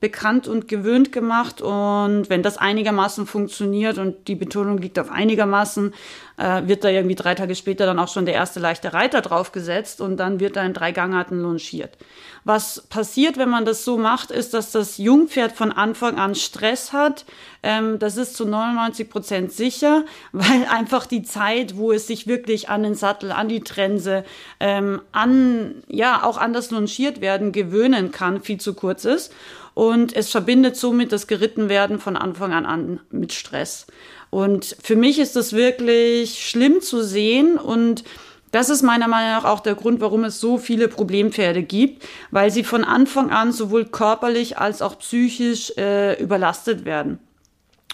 bekannt 0.01 0.47
und 0.47 0.67
gewöhnt 0.67 1.13
gemacht. 1.13 1.61
Und 1.61 2.29
wenn 2.29 2.43
das 2.43 2.57
einigermaßen 2.57 3.25
funktioniert 3.27 3.97
und 3.99 4.27
die 4.27 4.35
Betonung 4.35 4.79
liegt 4.79 4.99
auf 4.99 5.11
einigermaßen, 5.11 5.93
äh, 6.37 6.67
wird 6.67 6.83
da 6.83 6.89
irgendwie 6.89 7.15
drei 7.15 7.35
Tage 7.35 7.55
später 7.55 7.85
dann 7.85 7.99
auch 7.99 8.07
schon 8.07 8.25
der 8.25 8.33
erste 8.33 8.59
leichte 8.59 8.93
Reiter 8.93 9.21
draufgesetzt 9.21 10.01
und 10.01 10.17
dann 10.17 10.39
wird 10.39 10.55
da 10.55 10.63
in 10.63 10.73
drei 10.73 10.91
Gangarten 10.91 11.39
longiert. 11.39 11.97
Was 12.43 12.81
passiert, 12.89 13.37
wenn 13.37 13.49
man 13.49 13.65
das 13.65 13.85
so 13.85 13.99
macht, 13.99 14.31
ist, 14.31 14.55
dass 14.55 14.71
das 14.71 14.97
Jungpferd 14.97 15.51
von 15.51 15.71
Anfang 15.71 16.17
an 16.17 16.33
Stress 16.33 16.91
hat. 16.91 17.25
Ähm, 17.61 17.99
das 17.99 18.17
ist 18.17 18.35
zu 18.35 18.45
99 18.45 19.07
Prozent 19.07 19.51
sicher, 19.51 20.03
weil 20.31 20.65
einfach 20.67 21.05
die 21.05 21.21
Zeit, 21.21 21.77
wo 21.77 21.91
es 21.91 22.07
sich 22.07 22.25
wirklich 22.25 22.69
an 22.69 22.81
den 22.81 22.95
Sattel, 22.95 23.31
an 23.31 23.47
die 23.47 23.61
Trense, 23.61 24.23
ähm, 24.59 25.01
an, 25.11 25.83
ja, 25.87 26.23
auch 26.23 26.39
an 26.39 26.53
das 26.53 26.71
Longiert 26.71 27.21
werden 27.21 27.51
gewöhnen 27.51 28.11
kann, 28.11 28.41
viel 28.41 28.59
zu 28.59 28.73
kurz 28.73 29.05
ist. 29.05 29.31
Und 29.73 30.15
es 30.15 30.29
verbindet 30.29 30.75
somit 30.75 31.11
das 31.11 31.27
Gerittenwerden 31.27 31.99
von 31.99 32.17
Anfang 32.17 32.51
an 32.53 32.65
an 32.65 32.99
mit 33.09 33.33
Stress. 33.33 33.87
Und 34.29 34.75
für 34.81 34.95
mich 34.95 35.19
ist 35.19 35.35
das 35.35 35.53
wirklich 35.53 36.47
schlimm 36.47 36.81
zu 36.81 37.03
sehen 37.03 37.57
und 37.57 38.03
das 38.51 38.69
ist 38.69 38.81
meiner 38.81 39.07
Meinung 39.07 39.31
nach 39.31 39.45
auch 39.45 39.61
der 39.61 39.75
Grund, 39.75 40.01
warum 40.01 40.25
es 40.25 40.41
so 40.41 40.57
viele 40.57 40.89
Problempferde 40.89 41.63
gibt, 41.63 42.05
weil 42.31 42.51
sie 42.51 42.65
von 42.65 42.83
Anfang 42.83 43.31
an 43.31 43.53
sowohl 43.53 43.85
körperlich 43.85 44.57
als 44.57 44.81
auch 44.81 44.99
psychisch 44.99 45.71
äh, 45.77 46.21
überlastet 46.21 46.83
werden. 46.83 47.19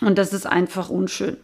Und 0.01 0.17
das 0.17 0.33
ist 0.33 0.47
einfach 0.47 0.89
unschön. 0.89 1.37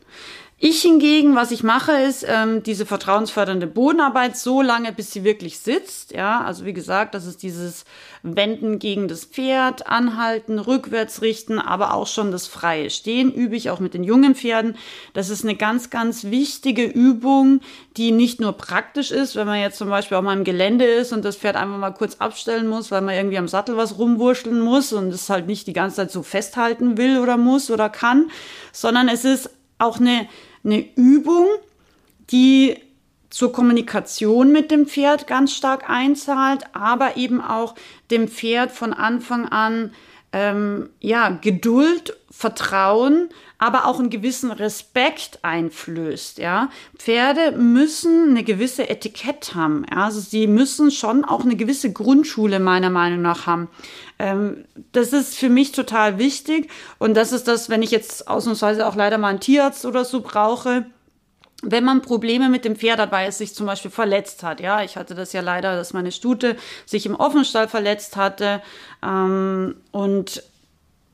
Ich 0.66 0.82
hingegen, 0.82 1.36
was 1.36 1.52
ich 1.52 1.62
mache, 1.62 1.92
ist 1.92 2.26
ähm, 2.26 2.64
diese 2.64 2.86
vertrauensfördernde 2.86 3.68
Bodenarbeit 3.68 4.38
so 4.38 4.62
lange, 4.62 4.94
bis 4.94 5.12
sie 5.12 5.26
wirklich 5.26 5.60
sitzt. 5.60 6.14
Ja, 6.14 6.40
also 6.40 6.64
wie 6.64 6.72
gesagt, 6.72 7.16
das 7.16 7.26
ist 7.26 7.44
dieses 7.44 7.84
Wenden 8.22 8.80
gegen 8.80 9.10
das 9.10 9.26
Pferd, 9.26 9.88
anhalten, 9.88 10.60
rückwärts 10.60 11.22
richten, 11.22 11.60
aber 11.60 11.94
auch 11.94 12.08
schon 12.08 12.32
das 12.32 12.48
freie 12.48 12.90
Stehen 12.92 13.34
übe 13.34 13.58
ich 13.58 13.72
auch 13.72 13.82
mit 13.82 13.94
den 13.94 14.06
jungen 14.06 14.36
Pferden. 14.36 14.78
Das 15.12 15.30
ist 15.30 15.44
eine 15.44 15.56
ganz, 15.56 15.90
ganz 15.90 16.24
wichtige 16.24 16.86
Übung, 16.86 17.60
die 17.98 18.14
nicht 18.14 18.40
nur 18.40 18.54
praktisch 18.54 19.12
ist, 19.12 19.36
wenn 19.36 19.48
man 19.48 19.60
jetzt 19.60 19.78
zum 19.78 19.90
Beispiel 19.90 20.16
auch 20.16 20.22
mal 20.22 20.38
im 20.38 20.46
Gelände 20.46 20.86
ist 20.86 21.12
und 21.12 21.26
das 21.26 21.36
Pferd 21.36 21.58
einfach 21.58 21.78
mal 21.78 21.92
kurz 21.92 22.16
abstellen 22.20 22.70
muss, 22.70 22.90
weil 22.90 23.02
man 23.02 23.16
irgendwie 23.16 23.38
am 23.38 23.50
Sattel 23.50 23.76
was 23.76 23.98
rumwurschteln 23.98 24.62
muss 24.62 24.94
und 24.94 25.14
es 25.14 25.30
halt 25.30 25.46
nicht 25.46 25.68
die 25.68 25.74
ganze 25.74 25.98
Zeit 25.98 26.12
so 26.12 26.24
festhalten 26.24 26.98
will 26.98 27.20
oder 27.20 27.36
muss 27.36 27.70
oder 27.70 27.90
kann, 27.90 28.32
sondern 28.72 29.10
es 29.10 29.26
ist 29.26 29.50
auch 29.78 30.00
eine 30.00 30.30
eine 30.64 30.86
Übung, 30.96 31.48
die 32.32 32.78
zur 33.30 33.52
Kommunikation 33.52 34.52
mit 34.52 34.70
dem 34.70 34.86
Pferd 34.86 35.28
ganz 35.28 35.54
stark 35.54 35.90
einzahlt, 35.90 36.66
aber 36.74 37.18
eben 37.18 37.42
auch 37.42 37.76
dem 38.12 38.28
Pferd 38.28 38.72
von 38.72 38.94
Anfang 38.94 39.48
an 39.48 39.92
ähm, 40.34 40.90
ja 41.00 41.30
Geduld, 41.30 42.18
Vertrauen, 42.30 43.30
aber 43.60 43.86
auch 43.86 44.00
einen 44.00 44.10
gewissen 44.10 44.52
Respekt 44.52 45.40
einflößt. 45.44 46.40
Ja, 46.40 46.70
Pferde 46.98 47.52
müssen 47.52 48.32
eine 48.32 48.44
gewisse 48.44 48.90
Etikett 48.90 49.54
haben. 49.56 49.86
Ja? 49.90 50.06
Also 50.06 50.20
sie 50.20 50.48
müssen 50.48 50.92
schon 50.92 51.24
auch 51.24 51.46
eine 51.46 51.56
gewisse 51.56 51.94
Grundschule 51.94 52.60
meiner 52.60 52.90
Meinung 52.90 53.22
nach 53.22 53.46
haben. 53.46 53.70
Ähm, 54.20 54.66
das 54.92 55.14
ist 55.14 55.38
für 55.38 55.50
mich 55.50 55.72
total 55.72 56.18
wichtig 56.18 56.70
und 56.98 57.14
das 57.16 57.32
ist 57.32 57.48
das, 57.48 57.70
wenn 57.70 57.84
ich 57.84 57.92
jetzt 57.92 58.28
ausnahmsweise 58.28 58.88
auch 58.88 58.96
leider 58.96 59.18
mal 59.18 59.30
einen 59.30 59.40
Tierarzt 59.40 59.86
oder 59.86 60.04
so 60.04 60.22
brauche 60.22 60.88
wenn 61.64 61.84
man 61.84 62.02
Probleme 62.02 62.50
mit 62.50 62.66
dem 62.66 62.76
Pferd 62.76 63.00
hat, 63.00 63.12
weil 63.12 63.30
es 63.30 63.38
sich 63.38 63.56
zum 63.56 63.66
Beispiel 63.66 63.92
verletzt 63.92 64.44
hat. 64.44 64.60
Ja, 64.60 64.84
ich 64.84 64.98
hatte 64.98 65.16
das 65.16 65.34
ja 65.34 65.42
leider, 65.42 65.76
dass 65.76 65.94
meine 65.94 66.12
Stute 66.12 66.56
sich 66.86 67.06
im 67.06 67.16
Offenstall 67.16 67.68
verletzt 67.68 68.16
hatte. 68.16 68.62
Ähm, 69.04 69.76
und 69.92 70.44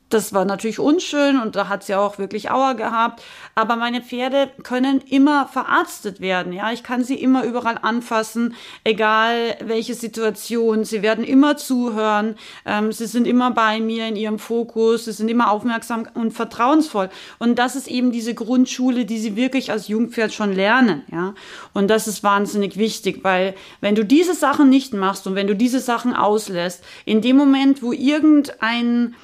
das 0.09 0.33
war 0.33 0.43
natürlich 0.43 0.79
unschön 0.79 1.39
und 1.39 1.55
da 1.55 1.69
hat 1.69 1.83
sie 1.83 1.93
auch 1.93 2.17
wirklich 2.17 2.49
Auer 2.49 2.73
gehabt. 2.73 3.21
Aber 3.53 3.75
meine 3.75 4.01
Pferde 4.01 4.49
können 4.63 5.01
immer 5.01 5.47
verarztet 5.47 6.19
werden. 6.19 6.51
Ja, 6.51 6.71
ich 6.71 6.81
kann 6.81 7.03
sie 7.03 7.15
immer 7.15 7.43
überall 7.43 7.77
anfassen, 7.79 8.55
egal 8.83 9.55
welche 9.63 9.93
Situation. 9.93 10.83
Sie 10.83 11.03
werden 11.03 11.23
immer 11.23 11.57
zuhören. 11.57 12.35
Ähm, 12.65 12.91
sie 12.91 13.05
sind 13.05 13.27
immer 13.27 13.51
bei 13.51 13.79
mir 13.79 14.07
in 14.07 14.15
ihrem 14.15 14.39
Fokus. 14.39 15.05
Sie 15.05 15.11
sind 15.11 15.29
immer 15.29 15.51
aufmerksam 15.51 16.07
und 16.15 16.31
vertrauensvoll. 16.31 17.09
Und 17.37 17.59
das 17.59 17.75
ist 17.75 17.87
eben 17.87 18.11
diese 18.11 18.33
Grundschule, 18.33 19.05
die 19.05 19.19
sie 19.19 19.35
wirklich 19.35 19.71
als 19.71 19.87
Jungpferd 19.87 20.33
schon 20.33 20.53
lernen. 20.53 21.03
Ja, 21.11 21.35
und 21.73 21.87
das 21.87 22.07
ist 22.07 22.23
wahnsinnig 22.23 22.77
wichtig, 22.77 23.23
weil 23.23 23.53
wenn 23.79 23.93
du 23.93 24.03
diese 24.03 24.33
Sachen 24.33 24.69
nicht 24.69 24.93
machst 24.93 25.27
und 25.27 25.35
wenn 25.35 25.47
du 25.47 25.55
diese 25.55 25.79
Sachen 25.79 26.13
auslässt, 26.15 26.83
in 27.05 27.21
dem 27.21 27.37
Moment, 27.37 27.83
wo 27.83 27.93
irgendein 27.93 29.15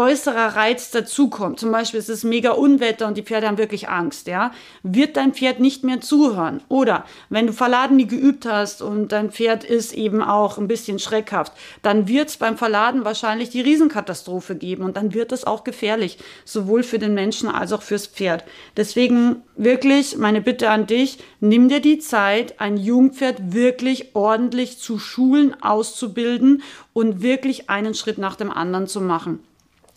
äußerer 0.00 0.56
Reiz 0.56 0.90
dazukommt, 0.90 1.60
zum 1.60 1.70
Beispiel 1.70 2.00
es 2.00 2.08
ist 2.08 2.24
mega 2.24 2.52
Unwetter 2.52 3.06
und 3.06 3.18
die 3.18 3.22
Pferde 3.22 3.46
haben 3.46 3.58
wirklich 3.58 3.90
Angst, 3.90 4.26
ja, 4.26 4.50
wird 4.82 5.18
dein 5.18 5.34
Pferd 5.34 5.60
nicht 5.60 5.84
mehr 5.84 6.00
zuhören. 6.00 6.62
Oder 6.68 7.04
wenn 7.28 7.46
du 7.46 7.52
Verladen 7.52 7.96
nie 7.96 8.06
geübt 8.06 8.46
hast 8.46 8.80
und 8.80 9.12
dein 9.12 9.30
Pferd 9.30 9.62
ist 9.62 9.92
eben 9.92 10.22
auch 10.22 10.56
ein 10.56 10.68
bisschen 10.68 10.98
schreckhaft, 10.98 11.52
dann 11.82 12.08
wird 12.08 12.30
es 12.30 12.38
beim 12.38 12.56
Verladen 12.56 13.04
wahrscheinlich 13.04 13.50
die 13.50 13.60
Riesenkatastrophe 13.60 14.56
geben 14.56 14.84
und 14.84 14.96
dann 14.96 15.12
wird 15.12 15.32
es 15.32 15.44
auch 15.44 15.64
gefährlich, 15.64 16.16
sowohl 16.46 16.82
für 16.82 16.98
den 16.98 17.12
Menschen 17.12 17.50
als 17.50 17.72
auch 17.74 17.82
fürs 17.82 18.06
Pferd. 18.06 18.44
Deswegen 18.78 19.42
wirklich 19.56 20.16
meine 20.16 20.40
Bitte 20.40 20.70
an 20.70 20.86
dich, 20.86 21.18
nimm 21.40 21.68
dir 21.68 21.80
die 21.80 21.98
Zeit, 21.98 22.58
ein 22.58 22.78
Jungpferd 22.78 23.52
wirklich 23.52 24.14
ordentlich 24.14 24.78
zu 24.78 24.98
schulen, 24.98 25.54
auszubilden 25.62 26.62
und 26.94 27.20
wirklich 27.20 27.68
einen 27.68 27.92
Schritt 27.92 28.16
nach 28.16 28.36
dem 28.36 28.50
anderen 28.50 28.86
zu 28.86 29.02
machen. 29.02 29.40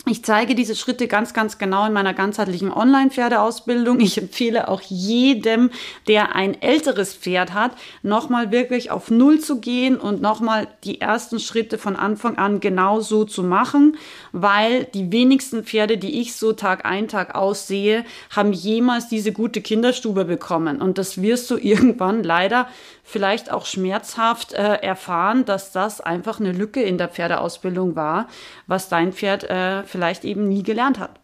Ich 0.06 0.22
zeige 0.22 0.54
diese 0.54 0.76
Schritte 0.76 1.08
ganz, 1.08 1.32
ganz 1.32 1.56
genau 1.56 1.86
in 1.86 1.94
meiner 1.94 2.12
ganzheitlichen 2.12 2.70
Online-Pferdeausbildung. 2.70 4.00
Ich 4.00 4.18
empfehle 4.18 4.68
auch 4.68 4.82
jedem, 4.82 5.70
der 6.08 6.34
ein 6.34 6.60
älteres 6.60 7.14
Pferd 7.14 7.54
hat, 7.54 7.72
nochmal 8.02 8.50
wirklich 8.52 8.90
auf 8.90 9.10
Null 9.10 9.40
zu 9.40 9.60
gehen 9.60 9.96
und 9.96 10.20
nochmal 10.20 10.68
die 10.84 11.00
ersten 11.00 11.40
Schritte 11.40 11.78
von 11.78 11.96
Anfang 11.96 12.36
an 12.36 12.60
genau 12.60 13.00
so 13.00 13.24
zu 13.24 13.42
machen, 13.42 13.96
weil 14.32 14.84
die 14.92 15.10
wenigsten 15.10 15.64
Pferde, 15.64 15.96
die 15.96 16.20
ich 16.20 16.36
so 16.36 16.52
Tag 16.52 16.84
ein, 16.84 17.08
Tag 17.08 17.34
aussehe, 17.34 18.04
haben 18.28 18.52
jemals 18.52 19.08
diese 19.08 19.32
gute 19.32 19.62
Kinderstube 19.62 20.26
bekommen. 20.26 20.82
Und 20.82 20.98
das 20.98 21.22
wirst 21.22 21.50
du 21.50 21.56
irgendwann 21.60 22.22
leider 22.22 22.68
vielleicht 23.04 23.50
auch 23.50 23.64
schmerzhaft 23.64 24.52
äh, 24.52 24.76
erfahren, 24.82 25.44
dass 25.46 25.72
das 25.72 26.00
einfach 26.02 26.40
eine 26.40 26.52
Lücke 26.52 26.82
in 26.82 26.98
der 26.98 27.08
Pferdeausbildung 27.08 27.96
war, 27.96 28.28
was 28.66 28.88
dein 28.88 29.12
Pferd 29.12 29.44
äh, 29.44 29.82
vielleicht 29.94 30.24
eben 30.24 30.48
nie 30.48 30.64
gelernt 30.64 30.98
hat. 30.98 31.20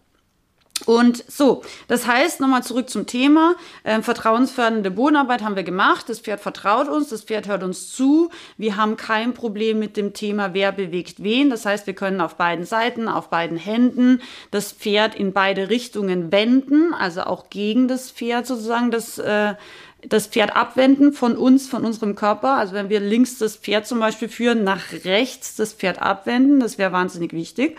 Und 0.86 1.24
so, 1.28 1.62
das 1.88 2.06
heißt, 2.06 2.40
nochmal 2.40 2.62
zurück 2.62 2.88
zum 2.88 3.06
Thema, 3.06 3.54
äh, 3.82 4.00
vertrauensfördernde 4.00 4.90
Bodenarbeit 4.90 5.42
haben 5.42 5.56
wir 5.56 5.62
gemacht, 5.62 6.08
das 6.08 6.20
Pferd 6.20 6.40
vertraut 6.40 6.88
uns, 6.88 7.10
das 7.10 7.22
Pferd 7.22 7.48
hört 7.48 7.62
uns 7.62 7.92
zu, 7.92 8.30
wir 8.56 8.76
haben 8.76 8.96
kein 8.96 9.34
Problem 9.34 9.78
mit 9.78 9.98
dem 9.98 10.14
Thema, 10.14 10.54
wer 10.54 10.72
bewegt 10.72 11.22
wen, 11.22 11.50
das 11.50 11.66
heißt, 11.66 11.86
wir 11.86 11.94
können 11.94 12.22
auf 12.22 12.36
beiden 12.36 12.64
Seiten, 12.64 13.08
auf 13.08 13.28
beiden 13.28 13.58
Händen 13.58 14.22
das 14.52 14.72
Pferd 14.72 15.14
in 15.14 15.34
beide 15.34 15.68
Richtungen 15.68 16.32
wenden, 16.32 16.94
also 16.94 17.22
auch 17.24 17.50
gegen 17.50 17.86
das 17.86 18.10
Pferd 18.10 18.46
sozusagen 18.46 18.90
das 18.90 19.18
äh, 19.18 19.54
das 20.02 20.28
Pferd 20.28 20.56
abwenden 20.56 21.12
von 21.12 21.36
uns, 21.36 21.68
von 21.68 21.84
unserem 21.84 22.14
Körper. 22.14 22.54
Also 22.54 22.72
wenn 22.72 22.88
wir 22.88 23.00
links 23.00 23.38
das 23.38 23.56
Pferd 23.56 23.86
zum 23.86 24.00
Beispiel 24.00 24.28
führen, 24.30 24.64
nach 24.64 24.92
rechts 25.04 25.56
das 25.56 25.72
Pferd 25.74 26.00
abwenden, 26.00 26.60
das 26.60 26.78
wäre 26.78 26.92
wahnsinnig 26.92 27.32
wichtig. 27.32 27.78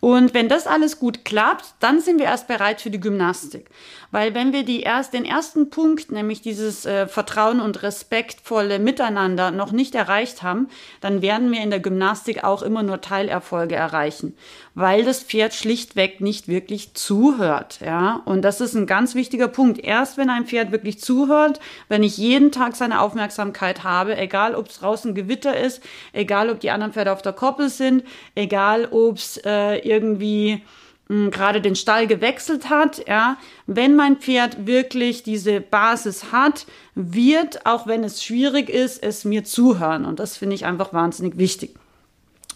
Und 0.00 0.32
wenn 0.32 0.48
das 0.48 0.66
alles 0.66 1.00
gut 1.00 1.24
klappt, 1.24 1.74
dann 1.80 2.00
sind 2.00 2.18
wir 2.18 2.26
erst 2.26 2.46
bereit 2.46 2.80
für 2.80 2.90
die 2.90 3.00
Gymnastik. 3.00 3.68
Weil 4.10 4.34
wenn 4.34 4.52
wir 4.52 4.62
die 4.62 4.80
erst, 4.80 5.12
den 5.12 5.24
ersten 5.24 5.70
Punkt, 5.70 6.12
nämlich 6.12 6.40
dieses 6.40 6.86
äh, 6.86 7.06
Vertrauen 7.06 7.60
und 7.60 7.82
respektvolle 7.82 8.78
Miteinander 8.78 9.50
noch 9.50 9.72
nicht 9.72 9.94
erreicht 9.94 10.42
haben, 10.42 10.68
dann 11.00 11.20
werden 11.20 11.50
wir 11.52 11.60
in 11.60 11.70
der 11.70 11.80
Gymnastik 11.80 12.42
auch 12.42 12.62
immer 12.62 12.82
nur 12.82 13.00
Teilerfolge 13.02 13.74
erreichen, 13.74 14.34
weil 14.74 15.04
das 15.04 15.22
Pferd 15.22 15.52
schlichtweg 15.52 16.20
nicht 16.20 16.48
wirklich 16.48 16.94
zuhört. 16.94 17.80
Ja, 17.84 18.22
und 18.24 18.42
das 18.42 18.60
ist 18.62 18.74
ein 18.74 18.86
ganz 18.86 19.14
wichtiger 19.14 19.48
Punkt. 19.48 19.78
Erst 19.78 20.16
wenn 20.16 20.30
ein 20.30 20.46
Pferd 20.46 20.72
wirklich 20.72 21.00
zuhört, 21.00 21.60
wenn 21.88 22.02
ich 22.02 22.16
jeden 22.16 22.50
Tag 22.50 22.76
seine 22.76 23.00
Aufmerksamkeit 23.00 23.84
habe, 23.84 24.16
egal 24.16 24.54
ob 24.54 24.68
es 24.68 24.78
draußen 24.78 25.14
Gewitter 25.14 25.58
ist, 25.58 25.82
egal 26.12 26.48
ob 26.48 26.60
die 26.60 26.70
anderen 26.70 26.92
Pferde 26.92 27.12
auf 27.12 27.20
der 27.20 27.34
Koppel 27.34 27.68
sind, 27.68 28.04
egal 28.34 28.88
ob 28.90 29.16
es 29.16 29.38
äh, 29.44 29.86
irgendwie 29.88 30.62
gerade 31.08 31.62
den 31.62 31.74
Stall 31.74 32.06
gewechselt 32.06 32.68
hat, 32.68 33.08
ja, 33.08 33.38
wenn 33.66 33.96
mein 33.96 34.18
Pferd 34.18 34.66
wirklich 34.66 35.22
diese 35.22 35.60
Basis 35.62 36.32
hat, 36.32 36.66
wird, 36.94 37.64
auch 37.64 37.86
wenn 37.86 38.04
es 38.04 38.22
schwierig 38.22 38.68
ist, 38.68 39.02
es 39.02 39.24
mir 39.24 39.42
zuhören. 39.42 40.04
Und 40.04 40.18
das 40.20 40.36
finde 40.36 40.54
ich 40.54 40.66
einfach 40.66 40.92
wahnsinnig 40.92 41.38
wichtig. 41.38 41.74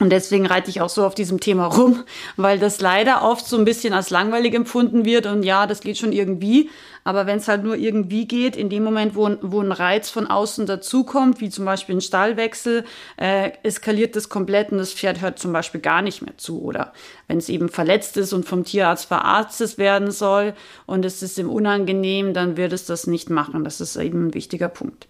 Und 0.02 0.10
deswegen 0.10 0.46
reite 0.46 0.68
ich 0.68 0.80
auch 0.80 0.88
so 0.88 1.06
auf 1.06 1.14
diesem 1.14 1.38
Thema 1.38 1.66
rum, 1.66 2.02
weil 2.36 2.58
das 2.58 2.80
leider 2.80 3.22
oft 3.22 3.46
so 3.46 3.56
ein 3.56 3.64
bisschen 3.64 3.94
als 3.94 4.10
langweilig 4.10 4.52
empfunden 4.52 5.04
wird 5.04 5.26
und 5.26 5.44
ja, 5.44 5.68
das 5.68 5.80
geht 5.80 5.96
schon 5.96 6.10
irgendwie. 6.10 6.70
Aber 7.04 7.26
wenn 7.26 7.38
es 7.38 7.46
halt 7.46 7.62
nur 7.62 7.76
irgendwie 7.76 8.26
geht, 8.26 8.56
in 8.56 8.68
dem 8.68 8.82
Moment, 8.82 9.14
wo, 9.14 9.30
wo 9.42 9.60
ein 9.60 9.70
Reiz 9.70 10.10
von 10.10 10.26
außen 10.26 10.66
dazukommt, 10.66 11.40
wie 11.40 11.50
zum 11.50 11.66
Beispiel 11.66 11.94
ein 11.94 12.00
Stallwechsel, 12.00 12.84
äh, 13.16 13.52
eskaliert 13.62 14.16
das 14.16 14.28
komplett 14.28 14.72
und 14.72 14.78
das 14.78 14.92
Pferd 14.92 15.20
hört 15.20 15.38
zum 15.38 15.52
Beispiel 15.52 15.80
gar 15.80 16.02
nicht 16.02 16.20
mehr 16.20 16.36
zu. 16.36 16.60
Oder 16.62 16.92
wenn 17.28 17.38
es 17.38 17.48
eben 17.48 17.68
verletzt 17.68 18.16
ist 18.16 18.32
und 18.32 18.44
vom 18.44 18.64
Tierarzt 18.64 19.06
verarztet 19.06 19.78
werden 19.78 20.10
soll 20.10 20.54
und 20.84 21.04
es 21.04 21.22
ist 21.22 21.38
ihm 21.38 21.48
unangenehm, 21.48 22.34
dann 22.34 22.56
wird 22.56 22.72
es 22.72 22.86
das 22.86 23.06
nicht 23.06 23.30
machen. 23.30 23.62
Das 23.62 23.80
ist 23.80 23.94
eben 23.94 24.26
ein 24.26 24.34
wichtiger 24.34 24.68
Punkt. 24.68 25.06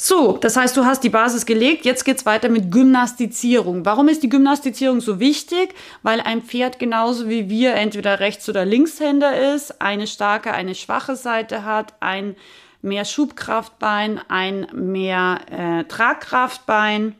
So, 0.00 0.36
das 0.36 0.56
heißt, 0.56 0.76
du 0.76 0.84
hast 0.84 1.02
die 1.02 1.08
Basis 1.08 1.44
gelegt. 1.44 1.84
Jetzt 1.84 2.04
geht's 2.04 2.24
weiter 2.24 2.48
mit 2.48 2.70
Gymnastizierung. 2.70 3.84
Warum 3.84 4.06
ist 4.06 4.22
die 4.22 4.28
Gymnastizierung 4.28 5.00
so 5.00 5.18
wichtig? 5.18 5.74
Weil 6.04 6.20
ein 6.20 6.42
Pferd 6.42 6.78
genauso 6.78 7.28
wie 7.28 7.50
wir 7.50 7.74
entweder 7.74 8.20
Rechts- 8.20 8.48
oder 8.48 8.64
Linkshänder 8.64 9.54
ist, 9.54 9.82
eine 9.82 10.06
starke, 10.06 10.52
eine 10.52 10.76
schwache 10.76 11.16
Seite 11.16 11.64
hat, 11.64 11.94
ein 11.98 12.36
mehr 12.80 13.04
Schubkraftbein, 13.04 14.20
ein 14.28 14.68
mehr 14.72 15.40
äh, 15.50 15.82
Tragkraftbein 15.84 17.16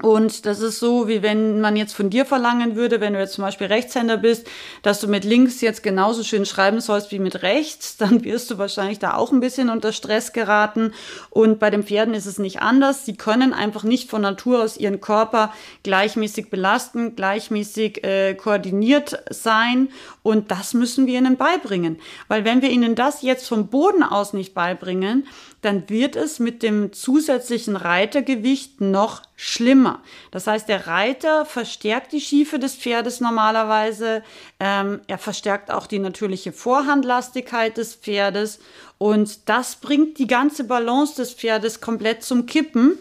und 0.00 0.46
das 0.46 0.60
ist 0.60 0.78
so, 0.78 1.08
wie 1.08 1.22
wenn 1.22 1.60
man 1.60 1.74
jetzt 1.74 1.92
von 1.92 2.08
dir 2.08 2.24
verlangen 2.24 2.76
würde, 2.76 3.00
wenn 3.00 3.14
du 3.14 3.18
jetzt 3.18 3.32
zum 3.32 3.42
Beispiel 3.42 3.66
Rechtshänder 3.66 4.16
bist, 4.16 4.46
dass 4.82 5.00
du 5.00 5.08
mit 5.08 5.24
links 5.24 5.60
jetzt 5.60 5.82
genauso 5.82 6.22
schön 6.22 6.46
schreiben 6.46 6.80
sollst 6.80 7.10
wie 7.10 7.18
mit 7.18 7.42
rechts, 7.42 7.96
dann 7.96 8.22
wirst 8.22 8.48
du 8.48 8.58
wahrscheinlich 8.58 9.00
da 9.00 9.14
auch 9.14 9.32
ein 9.32 9.40
bisschen 9.40 9.70
unter 9.70 9.92
Stress 9.92 10.32
geraten. 10.32 10.92
Und 11.30 11.58
bei 11.58 11.70
den 11.70 11.82
Pferden 11.82 12.14
ist 12.14 12.26
es 12.26 12.38
nicht 12.38 12.62
anders. 12.62 13.06
Sie 13.06 13.16
können 13.16 13.52
einfach 13.52 13.82
nicht 13.82 14.08
von 14.08 14.22
Natur 14.22 14.62
aus 14.62 14.76
ihren 14.76 15.00
Körper 15.00 15.52
gleichmäßig 15.82 16.48
belasten, 16.48 17.16
gleichmäßig 17.16 18.04
äh, 18.04 18.34
koordiniert 18.34 19.20
sein. 19.30 19.88
Und 20.22 20.52
das 20.52 20.74
müssen 20.74 21.08
wir 21.08 21.18
ihnen 21.18 21.36
beibringen. 21.36 21.98
Weil 22.28 22.44
wenn 22.44 22.62
wir 22.62 22.70
ihnen 22.70 22.94
das 22.94 23.22
jetzt 23.22 23.48
vom 23.48 23.66
Boden 23.66 24.04
aus 24.04 24.32
nicht 24.32 24.54
beibringen, 24.54 25.26
dann 25.60 25.88
wird 25.88 26.14
es 26.14 26.38
mit 26.38 26.62
dem 26.62 26.92
zusätzlichen 26.92 27.74
Reitergewicht 27.74 28.80
noch 28.80 29.22
schlimmer. 29.34 30.02
Das 30.30 30.46
heißt, 30.46 30.68
der 30.68 30.86
Reiter 30.86 31.44
verstärkt 31.44 32.12
die 32.12 32.20
Schiefe 32.20 32.58
des 32.58 32.76
Pferdes 32.76 33.20
normalerweise. 33.20 34.22
Ähm, 34.60 35.00
er 35.08 35.18
verstärkt 35.18 35.70
auch 35.70 35.86
die 35.86 35.98
natürliche 35.98 36.52
Vorhandlastigkeit 36.52 37.76
des 37.76 37.94
Pferdes. 37.94 38.60
Und 38.98 39.48
das 39.48 39.76
bringt 39.76 40.18
die 40.18 40.26
ganze 40.26 40.64
Balance 40.64 41.16
des 41.16 41.32
Pferdes 41.32 41.80
komplett 41.80 42.22
zum 42.22 42.46
Kippen. 42.46 42.98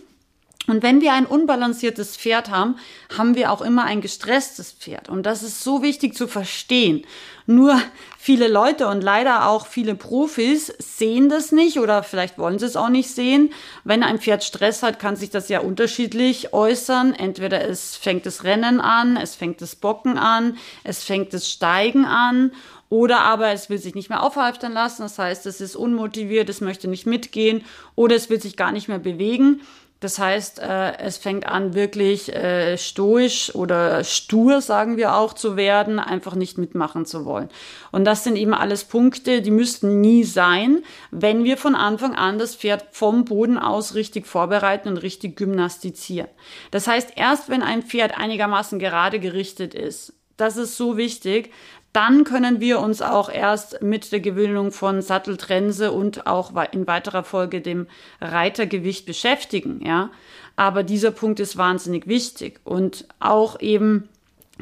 Und 0.67 0.83
wenn 0.83 0.99
wir 0.99 1.13
ein 1.13 1.25
unbalanciertes 1.25 2.17
Pferd 2.17 2.49
haben, 2.49 2.75
haben 3.17 3.35
wir 3.35 3.53
auch 3.53 3.61
immer 3.61 3.85
ein 3.85 4.01
gestresstes 4.01 4.73
Pferd. 4.73 5.07
Und 5.07 5.25
das 5.25 5.41
ist 5.41 5.63
so 5.63 5.81
wichtig 5.81 6.13
zu 6.13 6.27
verstehen. 6.27 7.05
Nur 7.45 7.81
viele 8.19 8.49
Leute 8.49 8.89
und 8.89 9.01
leider 9.01 9.47
auch 9.47 9.65
viele 9.65 9.95
Profis 9.95 10.67
sehen 10.79 11.29
das 11.29 11.53
nicht 11.53 11.79
oder 11.79 12.03
vielleicht 12.03 12.37
wollen 12.37 12.59
sie 12.59 12.65
es 12.65 12.75
auch 12.75 12.89
nicht 12.89 13.09
sehen. 13.09 13.53
Wenn 13.85 14.03
ein 14.03 14.19
Pferd 14.19 14.43
Stress 14.43 14.83
hat, 14.83 14.99
kann 14.99 15.15
sich 15.15 15.29
das 15.29 15.47
ja 15.47 15.61
unterschiedlich 15.61 16.51
äußern. 16.51 17.13
Entweder 17.13 17.65
es 17.65 17.95
fängt 17.95 18.25
das 18.25 18.43
Rennen 18.43 18.81
an, 18.81 19.15
es 19.15 19.35
fängt 19.35 19.61
das 19.61 19.77
Bocken 19.77 20.17
an, 20.17 20.57
es 20.83 21.01
fängt 21.01 21.33
das 21.33 21.49
Steigen 21.49 22.03
an 22.03 22.51
oder 22.89 23.21
aber 23.21 23.51
es 23.51 23.69
will 23.69 23.77
sich 23.77 23.95
nicht 23.95 24.09
mehr 24.09 24.23
aufhalftern 24.23 24.71
lassen, 24.71 25.01
das 25.01 25.19
heißt, 25.19 25.45
es 25.45 25.59
ist 25.59 25.75
unmotiviert, 25.75 26.47
es 26.49 26.61
möchte 26.61 26.87
nicht 26.87 27.05
mitgehen 27.05 27.65
oder 27.95 28.15
es 28.15 28.29
will 28.29 28.41
sich 28.41 28.55
gar 28.55 28.71
nicht 28.71 28.87
mehr 28.87 28.99
bewegen. 28.99 29.61
Das 29.99 30.19
heißt, 30.19 30.59
äh, 30.59 30.97
es 30.99 31.17
fängt 31.17 31.47
an, 31.47 31.73
wirklich 31.73 32.33
äh, 32.33 32.77
stoisch 32.77 33.53
oder 33.55 34.03
stur, 34.03 34.61
sagen 34.61 34.95
wir 34.95 35.15
auch, 35.15 35.33
zu 35.33 35.55
werden, 35.55 35.97
einfach 35.97 36.35
nicht 36.35 36.59
mitmachen 36.59 37.05
zu 37.05 37.25
wollen. 37.25 37.49
Und 37.91 38.05
das 38.05 38.23
sind 38.23 38.35
eben 38.35 38.53
alles 38.53 38.83
Punkte, 38.83 39.41
die 39.41 39.51
müssten 39.51 39.99
nie 39.99 40.23
sein, 40.23 40.83
wenn 41.09 41.43
wir 41.43 41.57
von 41.57 41.73
Anfang 41.73 42.15
an 42.15 42.37
das 42.37 42.55
Pferd 42.55 42.85
vom 42.91 43.25
Boden 43.25 43.57
aus 43.57 43.95
richtig 43.95 44.27
vorbereiten 44.27 44.89
und 44.89 44.97
richtig 44.97 45.35
gymnastizieren. 45.35 46.29
Das 46.69 46.87
heißt, 46.87 47.13
erst 47.15 47.49
wenn 47.49 47.63
ein 47.63 47.81
Pferd 47.81 48.17
einigermaßen 48.17 48.77
gerade 48.77 49.19
gerichtet 49.19 49.73
ist, 49.73 50.16
das 50.37 50.57
ist 50.57 50.77
so 50.77 50.97
wichtig, 50.97 51.51
dann 51.93 52.23
können 52.23 52.59
wir 52.59 52.79
uns 52.79 53.01
auch 53.01 53.29
erst 53.29 53.81
mit 53.81 54.11
der 54.11 54.19
Gewöhnung 54.19 54.71
von 54.71 55.01
Satteltrense 55.01 55.91
und 55.91 56.27
auch 56.27 56.51
in 56.71 56.85
weiterer 56.85 57.23
Folge 57.23 57.59
dem 57.59 57.87
Reitergewicht 58.21 59.05
beschäftigen, 59.05 59.83
ja. 59.85 60.11
Aber 60.55 60.83
dieser 60.83 61.11
Punkt 61.11 61.39
ist 61.39 61.57
wahnsinnig 61.57 62.07
wichtig 62.07 62.59
und 62.63 63.07
auch 63.19 63.59
eben 63.59 64.09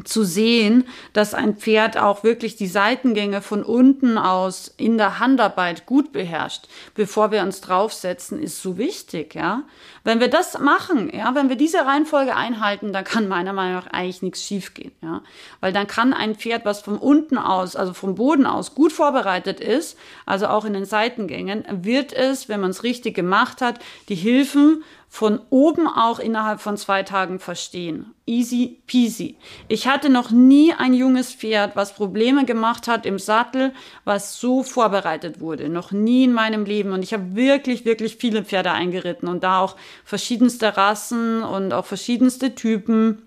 zu 0.03 0.23
sehen, 0.23 0.85
dass 1.13 1.33
ein 1.33 1.55
Pferd 1.55 1.97
auch 1.97 2.23
wirklich 2.23 2.55
die 2.55 2.67
Seitengänge 2.67 3.41
von 3.41 3.63
unten 3.63 4.17
aus 4.17 4.73
in 4.77 4.97
der 4.97 5.19
Handarbeit 5.19 5.85
gut 5.85 6.11
beherrscht, 6.11 6.67
bevor 6.95 7.31
wir 7.31 7.41
uns 7.41 7.61
draufsetzen, 7.61 8.41
ist 8.41 8.61
so 8.61 8.77
wichtig, 8.77 9.35
ja. 9.35 9.63
Wenn 10.03 10.19
wir 10.19 10.29
das 10.29 10.59
machen, 10.59 11.11
ja, 11.15 11.33
wenn 11.33 11.49
wir 11.49 11.55
diese 11.55 11.79
Reihenfolge 11.85 12.35
einhalten, 12.35 12.93
dann 12.93 13.03
kann 13.03 13.27
meiner 13.27 13.53
Meinung 13.53 13.75
nach 13.75 13.87
eigentlich 13.87 14.21
nichts 14.21 14.43
schiefgehen, 14.43 14.91
ja. 15.01 15.21
Weil 15.61 15.73
dann 15.73 15.87
kann 15.87 16.13
ein 16.13 16.35
Pferd, 16.35 16.65
was 16.65 16.81
von 16.81 16.97
unten 16.97 17.37
aus, 17.37 17.75
also 17.75 17.93
vom 17.93 18.15
Boden 18.15 18.45
aus 18.45 18.75
gut 18.75 18.91
vorbereitet 18.91 19.59
ist, 19.59 19.97
also 20.25 20.47
auch 20.47 20.65
in 20.65 20.73
den 20.73 20.85
Seitengängen, 20.85 21.65
wird 21.69 22.13
es, 22.13 22.49
wenn 22.49 22.59
man 22.59 22.71
es 22.71 22.83
richtig 22.83 23.15
gemacht 23.15 23.61
hat, 23.61 23.79
die 24.09 24.15
Hilfen 24.15 24.83
von 25.15 25.39
oben 25.49 25.87
auch 25.87 26.19
innerhalb 26.19 26.59
von 26.59 26.75
zwei 26.75 27.01
Tagen 27.03 27.39
verstehen. 27.39 28.07
Easy 28.25 28.81
peasy. 28.85 29.37
Ich 29.69 29.87
hatte 29.87 30.09
noch 30.09 30.29
nie 30.29 30.73
ein 30.73 30.93
junges 30.93 31.33
Pferd, 31.33 31.77
was 31.77 31.95
Probleme 31.95 32.43
gemacht 32.43 32.89
hat 32.89 33.05
im 33.05 33.17
Sattel, 33.17 33.71
was 34.03 34.37
so 34.41 34.61
vorbereitet 34.61 35.39
wurde. 35.39 35.69
Noch 35.69 35.93
nie 35.93 36.25
in 36.25 36.33
meinem 36.33 36.65
Leben. 36.65 36.91
Und 36.91 37.01
ich 37.01 37.13
habe 37.13 37.33
wirklich, 37.33 37.85
wirklich 37.85 38.17
viele 38.17 38.43
Pferde 38.43 38.71
eingeritten 38.71 39.29
und 39.29 39.45
da 39.45 39.61
auch 39.61 39.77
verschiedenste 40.03 40.75
Rassen 40.75 41.43
und 41.43 41.71
auch 41.71 41.85
verschiedenste 41.85 42.53
Typen. 42.53 43.21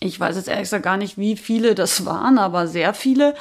Ich 0.00 0.18
weiß 0.18 0.34
jetzt 0.34 0.48
ehrlich 0.48 0.64
gesagt 0.64 0.82
gar 0.82 0.96
nicht, 0.96 1.16
wie 1.16 1.36
viele 1.36 1.76
das 1.76 2.04
waren, 2.06 2.38
aber 2.38 2.66
sehr 2.66 2.92
viele. 2.92 3.36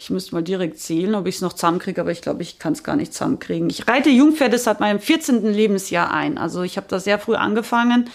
Ich 0.00 0.10
müsste 0.10 0.34
mal 0.36 0.42
direkt 0.42 0.78
zählen, 0.78 1.16
ob 1.16 1.26
ich 1.26 1.36
es 1.36 1.40
noch 1.40 1.54
zusammenkriege, 1.54 2.00
aber 2.00 2.12
ich 2.12 2.22
glaube, 2.22 2.42
ich 2.42 2.60
kann 2.60 2.72
es 2.72 2.84
gar 2.84 2.94
nicht 2.94 3.12
zusammenkriegen. 3.12 3.68
Ich 3.68 3.88
reite 3.88 4.10
Jungpferde 4.10 4.56
seit 4.56 4.78
meinem 4.78 5.00
14. 5.00 5.42
Lebensjahr 5.52 6.12
ein. 6.12 6.38
Also 6.38 6.62
ich 6.62 6.76
habe 6.76 6.86
da 6.88 7.00
sehr 7.00 7.18
früh 7.18 7.34
angefangen 7.34 8.08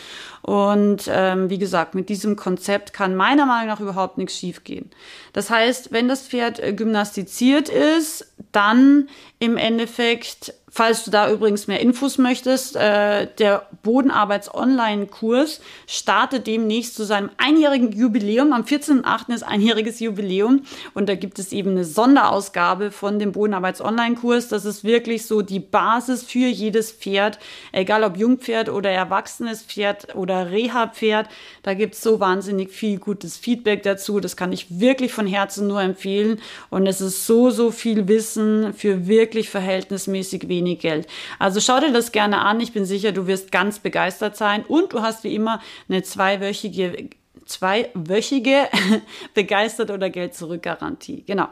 und 0.43 1.09
ähm, 1.09 1.49
wie 1.49 1.57
gesagt, 1.57 1.95
mit 1.95 2.09
diesem 2.09 2.35
Konzept 2.35 2.91
kann 2.91 3.15
meiner 3.15 3.45
Meinung 3.45 3.67
nach 3.67 3.79
überhaupt 3.79 4.17
nichts 4.17 4.37
schiefgehen. 4.37 4.91
Das 5.31 5.49
heißt, 5.49 5.93
wenn 5.93 6.09
das 6.09 6.27
Pferd 6.27 6.59
äh, 6.59 6.73
gymnastiziert 6.73 7.69
ist, 7.69 8.33
dann 8.51 9.07
im 9.39 9.55
Endeffekt 9.55 10.53
Falls 10.75 11.03
du 11.03 11.11
da 11.11 11.29
übrigens 11.29 11.67
mehr 11.67 11.81
Infos 11.81 12.17
möchtest, 12.17 12.75
äh, 12.75 13.27
der 13.37 13.67
Bodenarbeits-Online-Kurs 13.83 15.61
startet 15.85 16.47
demnächst 16.47 16.95
zu 16.95 17.03
seinem 17.03 17.29
einjährigen 17.37 17.91
Jubiläum. 17.91 18.53
Am 18.53 18.63
14.8. 18.63 19.35
ist 19.35 19.43
einjähriges 19.43 19.99
Jubiläum 19.99 20.63
und 20.95 21.09
da 21.09 21.13
gibt 21.13 21.37
es 21.37 21.51
eben 21.51 21.69
eine 21.71 21.85
Sonderausgabe 21.85 22.89
von 22.89 23.19
dem 23.19 23.33
Bodenarbeits-Online-Kurs. 23.33 24.47
Das 24.47 24.65
ist 24.65 24.83
wirklich 24.83 25.27
so 25.27 25.43
die 25.43 25.59
Basis 25.59 26.23
für 26.23 26.47
jedes 26.47 26.91
Pferd, 26.91 27.37
egal 27.71 28.03
ob 28.03 28.17
Jungpferd 28.17 28.69
oder 28.69 28.89
erwachsenes 28.89 29.61
Pferd 29.61 30.15
oder 30.15 30.32
Reha-Pferd. 30.41 31.29
Da 31.61 31.73
gibt 31.73 31.93
es 31.95 32.01
so 32.01 32.19
wahnsinnig 32.19 32.71
viel 32.71 32.99
gutes 32.99 33.37
Feedback 33.37 33.83
dazu. 33.83 34.19
Das 34.19 34.35
kann 34.35 34.51
ich 34.51 34.79
wirklich 34.79 35.13
von 35.13 35.27
Herzen 35.27 35.67
nur 35.67 35.81
empfehlen 35.81 36.39
und 36.69 36.87
es 36.87 37.01
ist 37.01 37.25
so, 37.25 37.49
so 37.49 37.71
viel 37.71 38.07
Wissen 38.07 38.73
für 38.73 39.07
wirklich 39.07 39.49
verhältnismäßig 39.49 40.47
wenig 40.47 40.79
Geld. 40.79 41.07
Also 41.39 41.59
schau 41.59 41.79
dir 41.79 41.91
das 41.91 42.11
gerne 42.11 42.39
an. 42.39 42.59
Ich 42.59 42.73
bin 42.73 42.85
sicher, 42.85 43.11
du 43.11 43.27
wirst 43.27 43.51
ganz 43.51 43.79
begeistert 43.79 44.35
sein 44.35 44.63
und 44.67 44.93
du 44.93 45.01
hast 45.01 45.23
wie 45.23 45.35
immer 45.35 45.61
eine 45.87 46.03
zweiwöchige, 46.03 47.09
zweiwöchige 47.45 48.69
begeistert 49.33 49.91
oder 49.91 50.09
Geld 50.09 50.33
zurück 50.33 50.63
Garantie. 50.63 51.23
Genau. 51.25 51.47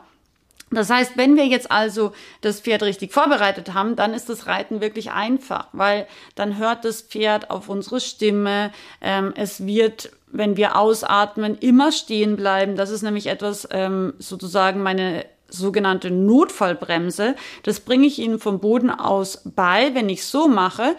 Das 0.71 0.89
heißt, 0.89 1.17
wenn 1.17 1.35
wir 1.35 1.45
jetzt 1.45 1.69
also 1.69 2.13
das 2.39 2.61
Pferd 2.61 2.83
richtig 2.83 3.11
vorbereitet 3.11 3.73
haben, 3.73 3.97
dann 3.97 4.13
ist 4.13 4.29
das 4.29 4.47
Reiten 4.47 4.79
wirklich 4.79 5.11
einfach, 5.11 5.67
weil 5.73 6.07
dann 6.35 6.57
hört 6.57 6.85
das 6.85 7.01
Pferd 7.01 7.51
auf 7.51 7.67
unsere 7.67 7.99
Stimme. 7.99 8.71
Ähm, 9.01 9.33
es 9.35 9.65
wird, 9.65 10.11
wenn 10.27 10.55
wir 10.55 10.77
ausatmen, 10.77 11.57
immer 11.57 11.91
stehen 11.91 12.37
bleiben. 12.37 12.77
Das 12.77 12.89
ist 12.89 13.01
nämlich 13.01 13.27
etwas, 13.27 13.67
ähm, 13.71 14.13
sozusagen 14.17 14.81
meine 14.81 15.25
sogenannte 15.49 16.09
Notfallbremse. 16.09 17.35
Das 17.63 17.81
bringe 17.81 18.07
ich 18.07 18.19
Ihnen 18.19 18.39
vom 18.39 18.61
Boden 18.61 18.89
aus 18.89 19.41
bei. 19.43 19.93
Wenn 19.93 20.07
ich 20.07 20.25
so 20.25 20.47
mache, 20.47 20.95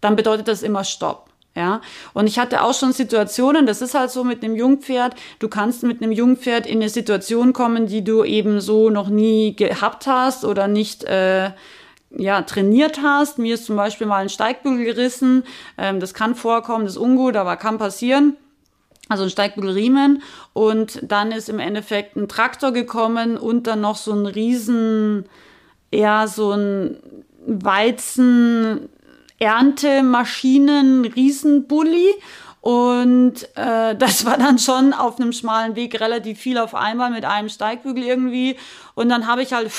dann 0.00 0.16
bedeutet 0.16 0.48
das 0.48 0.62
immer 0.62 0.84
Stopp. 0.84 1.27
Ja, 1.56 1.80
und 2.14 2.28
ich 2.28 2.38
hatte 2.38 2.62
auch 2.62 2.74
schon 2.74 2.92
Situationen, 2.92 3.66
das 3.66 3.82
ist 3.82 3.94
halt 3.94 4.10
so 4.12 4.22
mit 4.22 4.44
einem 4.44 4.54
Jungpferd, 4.54 5.16
du 5.40 5.48
kannst 5.48 5.82
mit 5.82 6.00
einem 6.00 6.12
Jungpferd 6.12 6.66
in 6.66 6.78
eine 6.78 6.88
Situation 6.88 7.52
kommen, 7.52 7.86
die 7.86 8.04
du 8.04 8.22
eben 8.22 8.60
so 8.60 8.90
noch 8.90 9.08
nie 9.08 9.56
gehabt 9.56 10.06
hast 10.06 10.44
oder 10.44 10.68
nicht 10.68 11.02
äh, 11.04 11.50
ja, 12.10 12.42
trainiert 12.42 13.00
hast. 13.02 13.38
Mir 13.38 13.54
ist 13.54 13.66
zum 13.66 13.76
Beispiel 13.76 14.06
mal 14.06 14.22
ein 14.22 14.28
Steigbügel 14.28 14.84
gerissen. 14.84 15.44
Ähm, 15.76 16.00
das 16.00 16.14
kann 16.14 16.34
vorkommen, 16.34 16.84
das 16.84 16.94
ist 16.94 17.00
ungut, 17.00 17.36
aber 17.36 17.56
kann 17.56 17.78
passieren. 17.78 18.36
Also 19.08 19.24
ein 19.24 19.30
Steigbügelriemen. 19.30 20.22
Und 20.52 21.00
dann 21.02 21.32
ist 21.32 21.48
im 21.48 21.58
Endeffekt 21.58 22.16
ein 22.16 22.28
Traktor 22.28 22.72
gekommen 22.72 23.36
und 23.36 23.66
dann 23.66 23.80
noch 23.80 23.96
so 23.96 24.12
ein 24.12 24.26
riesen, 24.26 25.24
ja, 25.92 26.26
so 26.26 26.52
ein 26.52 26.98
Weizen, 27.46 28.88
Erntemaschinen, 29.38 31.04
Riesenbully. 31.04 32.14
Und 32.60 33.48
äh, 33.56 33.96
das 33.98 34.24
war 34.24 34.36
dann 34.36 34.58
schon 34.58 34.92
auf 34.92 35.18
einem 35.20 35.32
schmalen 35.32 35.76
Weg 35.76 36.00
relativ 36.00 36.38
viel 36.38 36.58
auf 36.58 36.74
einmal 36.74 37.10
mit 37.10 37.24
einem 37.24 37.48
Steigbügel 37.48 38.04
irgendwie. 38.04 38.56
Und 38.98 39.10
dann 39.10 39.28
habe 39.28 39.42
ich 39.42 39.52
halt 39.52 39.70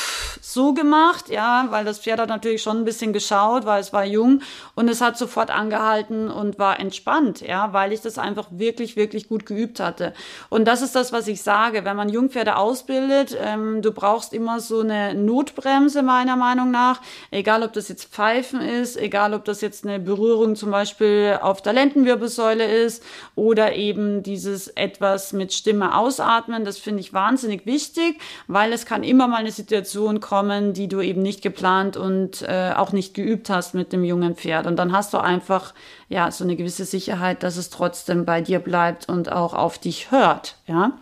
so 0.41 0.73
gemacht, 0.73 1.27
ja, 1.27 1.67
weil 1.71 1.83
das 1.83 1.99
Pferd 1.99 2.21
hat 2.21 2.29
natürlich 2.29 2.61
schon 2.61 2.77
ein 2.77 2.85
bisschen 2.85 3.11
geschaut, 3.11 3.65
weil 3.65 3.81
es 3.81 3.91
war 3.91 4.05
jung 4.05 4.41
und 4.75 4.87
es 4.87 5.01
hat 5.01 5.17
sofort 5.17 5.51
angehalten 5.51 6.31
und 6.31 6.57
war 6.57 6.79
entspannt, 6.79 7.41
ja, 7.41 7.73
weil 7.73 7.91
ich 7.91 7.99
das 7.99 8.17
einfach 8.17 8.47
wirklich, 8.49 8.95
wirklich 8.95 9.27
gut 9.27 9.45
geübt 9.45 9.81
hatte. 9.81 10.13
Und 10.47 10.69
das 10.69 10.81
ist 10.81 10.95
das, 10.95 11.11
was 11.11 11.27
ich 11.27 11.41
sage. 11.41 11.83
Wenn 11.83 11.97
man 11.97 12.07
Jungpferde 12.07 12.55
ausbildet, 12.55 13.37
ähm, 13.37 13.81
du 13.81 13.91
brauchst 13.91 14.31
immer 14.31 14.61
so 14.61 14.79
eine 14.79 15.13
Notbremse 15.13 16.01
meiner 16.01 16.37
Meinung 16.37 16.71
nach, 16.71 17.01
egal 17.29 17.63
ob 17.63 17.73
das 17.73 17.89
jetzt 17.89 18.13
Pfeifen 18.13 18.61
ist, 18.61 18.95
egal 18.95 19.33
ob 19.33 19.43
das 19.43 19.59
jetzt 19.59 19.85
eine 19.85 19.99
Berührung 19.99 20.55
zum 20.55 20.71
Beispiel 20.71 21.37
auf 21.41 21.61
der 21.61 21.73
Lendenwirbelsäule 21.73 22.63
ist 22.63 23.03
oder 23.35 23.75
eben 23.75 24.23
dieses 24.23 24.69
etwas 24.69 25.33
mit 25.33 25.51
Stimme 25.51 25.97
ausatmen. 25.97 26.63
Das 26.63 26.77
finde 26.77 27.01
ich 27.01 27.11
wahnsinnig 27.11 27.65
wichtig, 27.65 28.21
weil 28.47 28.71
es 28.71 28.85
kann 28.85 29.03
immer 29.09 29.27
mal 29.27 29.37
eine 29.37 29.51
Situation 29.51 30.19
kommen, 30.19 30.73
die 30.73 30.87
du 30.87 31.01
eben 31.01 31.21
nicht 31.21 31.41
geplant 31.41 31.97
und 31.97 32.41
äh, 32.43 32.73
auch 32.75 32.91
nicht 32.91 33.13
geübt 33.13 33.49
hast 33.49 33.73
mit 33.73 33.91
dem 33.91 34.03
jungen 34.03 34.35
Pferd. 34.35 34.67
Und 34.67 34.77
dann 34.77 34.91
hast 34.91 35.13
du 35.13 35.17
einfach 35.17 35.73
ja 36.07 36.31
so 36.31 36.43
eine 36.43 36.55
gewisse 36.55 36.85
Sicherheit, 36.85 37.43
dass 37.43 37.57
es 37.57 37.69
trotzdem 37.69 38.25
bei 38.25 38.41
dir 38.41 38.59
bleibt 38.59 39.09
und 39.09 39.31
auch 39.31 39.53
auf 39.53 39.77
dich 39.77 40.11
hört. 40.11 40.55
Ja. 40.67 40.93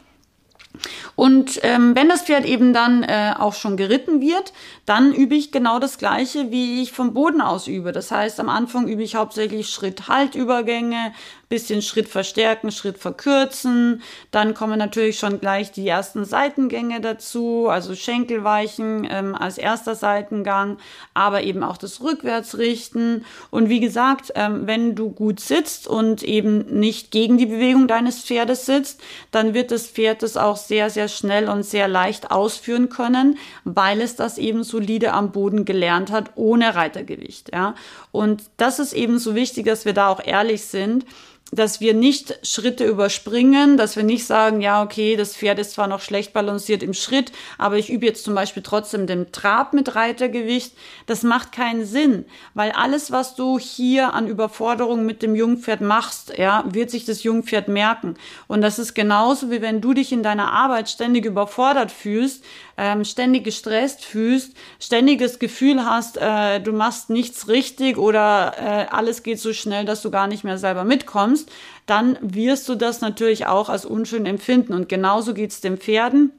Und 1.16 1.60
ähm, 1.64 1.96
wenn 1.96 2.10
das 2.10 2.24
Pferd 2.24 2.46
eben 2.46 2.74
dann 2.74 3.04
äh, 3.04 3.34
auch 3.38 3.54
schon 3.54 3.78
geritten 3.78 4.22
wird, 4.22 4.54
dann 4.86 5.14
übe 5.14 5.36
ich 5.36 5.52
genau 5.52 5.80
das 5.80 5.98
Gleiche, 5.98 6.52
wie 6.52 6.82
ich 6.82 6.92
vom 6.92 7.14
Boden 7.14 7.42
aus 7.42 7.68
übe. 7.68 7.92
Das 7.92 8.12
heißt, 8.12 8.40
am 8.40 8.50
Anfang 8.50 8.88
übe 8.88 9.04
ich 9.04 9.16
hauptsächlich 9.16 9.70
Schritt-Halt-Übergänge, 9.70 11.14
bisschen 11.50 11.82
Schritt 11.82 12.10
verstärken, 12.10 12.72
Schritt 12.72 12.98
verkürzen. 12.98 14.02
Dann 14.32 14.54
kommen 14.54 14.78
natürlich 14.78 15.18
schon 15.18 15.40
gleich 15.40 15.72
die 15.72 15.88
ersten 15.88 16.26
Seitengänge 16.26 17.00
dazu, 17.00 17.68
also 17.70 17.96
Schenkelweichen 17.96 19.08
ähm, 19.10 19.34
als 19.34 19.58
erster 19.58 19.96
Seitengang, 19.96 20.78
aber 21.14 21.44
eben 21.44 21.64
auch 21.64 21.78
das 21.78 22.02
Rückwärtsrichten. 22.02 23.24
Und 23.50 23.70
wie 23.70 23.80
gesagt, 23.80 24.34
ähm, 24.36 24.68
wenn 24.68 24.96
du 24.96 25.10
gut 25.10 25.40
sitzt 25.40 25.88
und 25.88 26.22
eben 26.24 26.80
nicht 26.80 27.12
gegen 27.12 27.38
die 27.38 27.46
Bewegung 27.46 27.88
deines 27.88 28.24
Pferdes 28.24 28.66
sitzt, 28.66 29.00
dann 29.32 29.54
wird 29.54 29.72
das 29.72 29.88
Pferd 29.88 30.24
das 30.24 30.36
auch 30.36 30.58
sehr, 30.58 30.90
sehr 30.90 31.08
schnell 31.08 31.48
und 31.48 31.64
sehr 31.64 31.88
leicht 31.88 32.30
ausführen 32.30 32.90
können, 32.90 33.38
weil 33.64 34.02
es 34.02 34.18
das 34.18 34.38
eben 34.38 34.64
solide 34.64 35.14
am 35.14 35.32
Boden 35.32 35.64
gelernt 35.64 36.12
hat, 36.12 36.32
ohne 36.36 36.76
Reitergewicht. 36.76 37.54
Ja? 37.54 37.76
Und 38.12 38.44
das 38.58 38.80
ist 38.80 38.92
eben 38.92 39.18
so 39.18 39.34
wichtig, 39.34 39.66
dass 39.66 39.86
wir 39.86 39.94
da 39.94 40.10
auch 40.10 40.22
ehrlich 40.24 40.66
sind 40.66 41.06
dass 41.52 41.80
wir 41.80 41.94
nicht 41.94 42.40
Schritte 42.46 42.86
überspringen, 42.86 43.78
dass 43.78 43.96
wir 43.96 44.04
nicht 44.04 44.26
sagen, 44.26 44.60
ja, 44.62 44.84
okay, 44.84 45.16
das 45.16 45.36
Pferd 45.36 45.60
ist 45.60 45.72
zwar 45.72 45.88
noch 45.88 46.02
schlecht 46.02 46.34
balanciert 46.34 46.84
im 46.84 46.94
Schritt, 46.94 47.32
aber 47.58 47.78
ich 47.78 47.90
übe 47.90 48.06
jetzt 48.06 48.26
zum 48.26 48.36
Beispiel 48.36 48.64
trotzdem 48.64 49.08
den 49.08 49.32
Trab 49.32 49.74
mit 49.74 49.96
Reitergewicht. 49.96 50.74
Das 51.06 51.24
macht 51.24 51.52
keinen 51.52 51.86
Sinn, 51.86 52.26
weil 52.54 52.72
alles, 52.72 53.12
was 53.12 53.36
du 53.36 53.60
hier 53.60 54.14
an 54.14 54.28
Überforderung 54.28 55.06
mit 55.06 55.22
dem 55.22 55.36
Jungpferd 55.36 55.82
machst, 55.82 56.34
ja, 56.38 56.66
wird 56.68 56.90
sich 56.90 57.06
das 57.06 57.24
Jungpferd 57.24 57.70
merken. 57.70 58.16
Und 58.48 58.62
das 58.62 58.78
ist 58.78 58.94
genauso, 58.94 59.50
wie 59.50 59.62
wenn 59.62 59.80
du 59.80 59.94
dich 59.94 60.12
in 60.12 60.24
deiner 60.24 60.52
Arbeit 60.52 60.90
ständig 60.90 61.26
überfordert 61.26 61.92
fühlst, 61.92 62.44
ähm, 62.78 63.04
ständig 63.04 63.44
gestresst 63.44 64.06
fühlst, 64.06 64.54
ständiges 64.80 65.40
Gefühl 65.40 65.84
hast, 65.84 66.18
äh, 66.18 66.62
du 66.62 66.72
machst 66.72 67.10
nichts 67.10 67.48
richtig 67.48 67.98
oder 67.98 68.54
äh, 68.58 68.86
alles 68.90 69.24
geht 69.24 69.40
so 69.40 69.52
schnell, 69.52 69.86
dass 69.86 70.02
du 70.02 70.12
gar 70.12 70.28
nicht 70.28 70.44
mehr 70.44 70.58
selber 70.58 70.84
mitkommst, 70.84 71.52
dann 71.86 72.18
wirst 72.22 72.70
du 72.70 72.76
das 72.76 73.02
natürlich 73.02 73.48
auch 73.48 73.70
als 73.70 73.86
unschön 73.86 74.26
empfinden. 74.26 74.74
Und 74.74 74.90
genauso 74.90 75.34
geht's 75.34 75.62
den 75.62 75.78
Pferden 75.78 76.32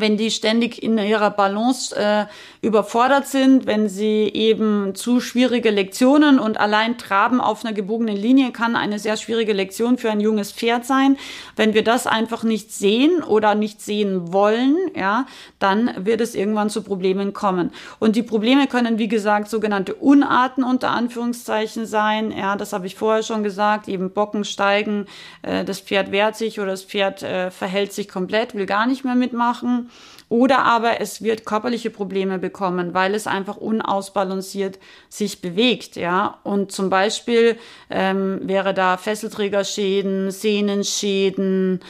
wenn 0.00 0.16
die 0.16 0.30
ständig 0.30 0.82
in 0.82 0.98
ihrer 0.98 1.30
Balance 1.30 1.94
äh, 1.96 2.26
überfordert 2.62 3.26
sind, 3.26 3.66
wenn 3.66 3.88
sie 3.88 4.30
eben 4.32 4.94
zu 4.94 5.20
schwierige 5.20 5.70
Lektionen 5.70 6.38
und 6.38 6.58
allein 6.58 6.98
Traben 6.98 7.40
auf 7.40 7.64
einer 7.64 7.74
gebogenen 7.74 8.16
Linie 8.16 8.50
kann 8.50 8.76
eine 8.76 8.98
sehr 8.98 9.16
schwierige 9.16 9.52
Lektion 9.52 9.98
für 9.98 10.10
ein 10.10 10.20
junges 10.20 10.52
Pferd 10.52 10.84
sein. 10.84 11.16
Wenn 11.54 11.74
wir 11.74 11.84
das 11.84 12.06
einfach 12.06 12.42
nicht 12.42 12.72
sehen 12.72 13.22
oder 13.22 13.54
nicht 13.54 13.80
sehen 13.80 14.32
wollen, 14.32 14.76
ja, 14.96 15.26
dann 15.58 15.90
wird 15.98 16.20
es 16.20 16.34
irgendwann 16.34 16.70
zu 16.70 16.82
Problemen 16.82 17.32
kommen. 17.32 17.72
Und 17.98 18.16
die 18.16 18.22
Probleme 18.22 18.66
können, 18.66 18.98
wie 18.98 19.08
gesagt, 19.08 19.48
sogenannte 19.48 19.94
Unarten 19.94 20.64
unter 20.64 20.90
Anführungszeichen 20.90 21.86
sein. 21.86 22.32
Ja, 22.32 22.56
das 22.56 22.72
habe 22.72 22.86
ich 22.86 22.96
vorher 22.96 23.22
schon 23.22 23.42
gesagt. 23.42 23.88
Eben 23.88 24.10
Bocken 24.10 24.44
steigen, 24.44 25.06
äh, 25.42 25.64
das 25.64 25.80
Pferd 25.80 26.10
wehrt 26.10 26.36
sich 26.36 26.58
oder 26.58 26.72
das 26.72 26.84
Pferd 26.84 27.22
äh, 27.22 27.50
verhält 27.50 27.92
sich 27.92 28.08
komplett, 28.08 28.54
will 28.54 28.66
gar 28.66 28.86
nicht 28.86 29.04
mehr 29.04 29.14
mitmachen. 29.14 29.85
Oder 30.28 30.64
aber 30.64 31.00
es 31.00 31.22
wird 31.22 31.46
körperliche 31.46 31.90
Probleme 31.90 32.38
bekommen, 32.40 32.94
weil 32.94 33.14
es 33.14 33.28
einfach 33.28 33.56
unausbalanciert 33.56 34.80
sich 35.08 35.40
bewegt, 35.40 35.94
ja. 35.94 36.40
Und 36.42 36.72
zum 36.72 36.90
Beispiel 36.90 37.56
ähm, 37.90 38.40
wäre 38.42 38.74
da 38.74 38.96
Fesselträgerschäden, 38.96 40.32
Sehnenschäden, 40.32 41.80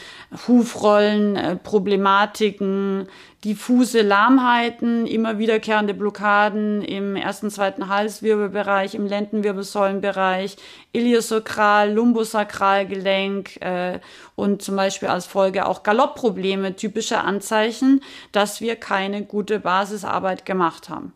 Hufrollen, 0.47 1.37
äh, 1.37 1.57
Problematiken, 1.57 3.09
diffuse 3.45 4.03
Lahmheiten, 4.03 5.07
immer 5.07 5.39
wiederkehrende 5.39 5.95
Blockaden 5.95 6.83
im 6.83 7.17
ersten, 7.17 7.51
zweiten 7.51 7.89
Halswirbelbereich, 7.89 8.95
im 8.95 9.07
Lendenwirbelsäulenbereich, 9.07 10.57
Iliosakral, 10.93 11.93
Lumbosakralgelenk 11.93 13.61
äh, 13.61 14.01
und 14.35 14.63
zum 14.63 14.77
Beispiel 14.77 15.09
als 15.09 15.27
Folge 15.27 15.67
auch 15.67 15.83
Galoppprobleme, 15.83 16.77
typische 16.77 17.19
Anzeichen, 17.19 18.03
dass 18.33 18.61
wir 18.61 18.77
keine 18.77 19.25
gute 19.25 19.61
Basisarbeit 19.61 20.45
gemacht 20.45 20.89
haben. 20.89 21.13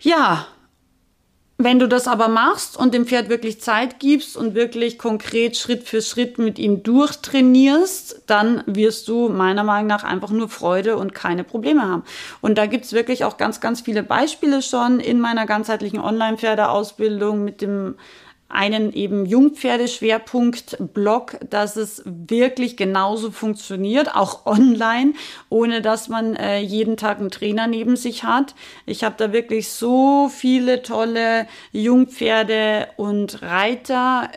Ja, 0.00 0.46
wenn 1.64 1.78
du 1.78 1.88
das 1.88 2.08
aber 2.08 2.28
machst 2.28 2.76
und 2.76 2.94
dem 2.94 3.06
Pferd 3.06 3.28
wirklich 3.28 3.60
Zeit 3.60 3.98
gibst 3.98 4.36
und 4.36 4.54
wirklich 4.54 4.98
konkret 4.98 5.56
Schritt 5.56 5.84
für 5.84 6.00
Schritt 6.00 6.38
mit 6.38 6.58
ihm 6.58 6.82
durchtrainierst, 6.82 8.22
dann 8.26 8.62
wirst 8.66 9.08
du 9.08 9.28
meiner 9.28 9.62
Meinung 9.62 9.86
nach 9.86 10.02
einfach 10.02 10.30
nur 10.30 10.48
Freude 10.48 10.96
und 10.96 11.14
keine 11.14 11.44
Probleme 11.44 11.82
haben. 11.82 12.04
Und 12.40 12.56
da 12.56 12.66
gibt's 12.66 12.92
wirklich 12.92 13.24
auch 13.24 13.36
ganz, 13.36 13.60
ganz 13.60 13.82
viele 13.82 14.02
Beispiele 14.02 14.62
schon 14.62 15.00
in 15.00 15.20
meiner 15.20 15.46
ganzheitlichen 15.46 16.00
Online-Pferdeausbildung 16.00 17.44
mit 17.44 17.60
dem 17.60 17.96
einen 18.50 18.92
eben 18.92 19.24
Jungpferdeschwerpunkt-Blog, 19.26 21.38
dass 21.48 21.76
es 21.76 22.02
wirklich 22.04 22.76
genauso 22.76 23.30
funktioniert, 23.30 24.14
auch 24.14 24.44
online, 24.46 25.14
ohne 25.48 25.80
dass 25.82 26.08
man 26.08 26.34
äh, 26.36 26.60
jeden 26.60 26.96
Tag 26.96 27.18
einen 27.18 27.30
Trainer 27.30 27.66
neben 27.66 27.96
sich 27.96 28.22
hat. 28.24 28.54
Ich 28.86 29.04
habe 29.04 29.16
da 29.18 29.32
wirklich 29.32 29.68
so 29.70 30.28
viele 30.28 30.82
tolle 30.82 31.46
Jungpferde 31.72 32.88
und 32.96 33.42
Reiter, 33.42 34.30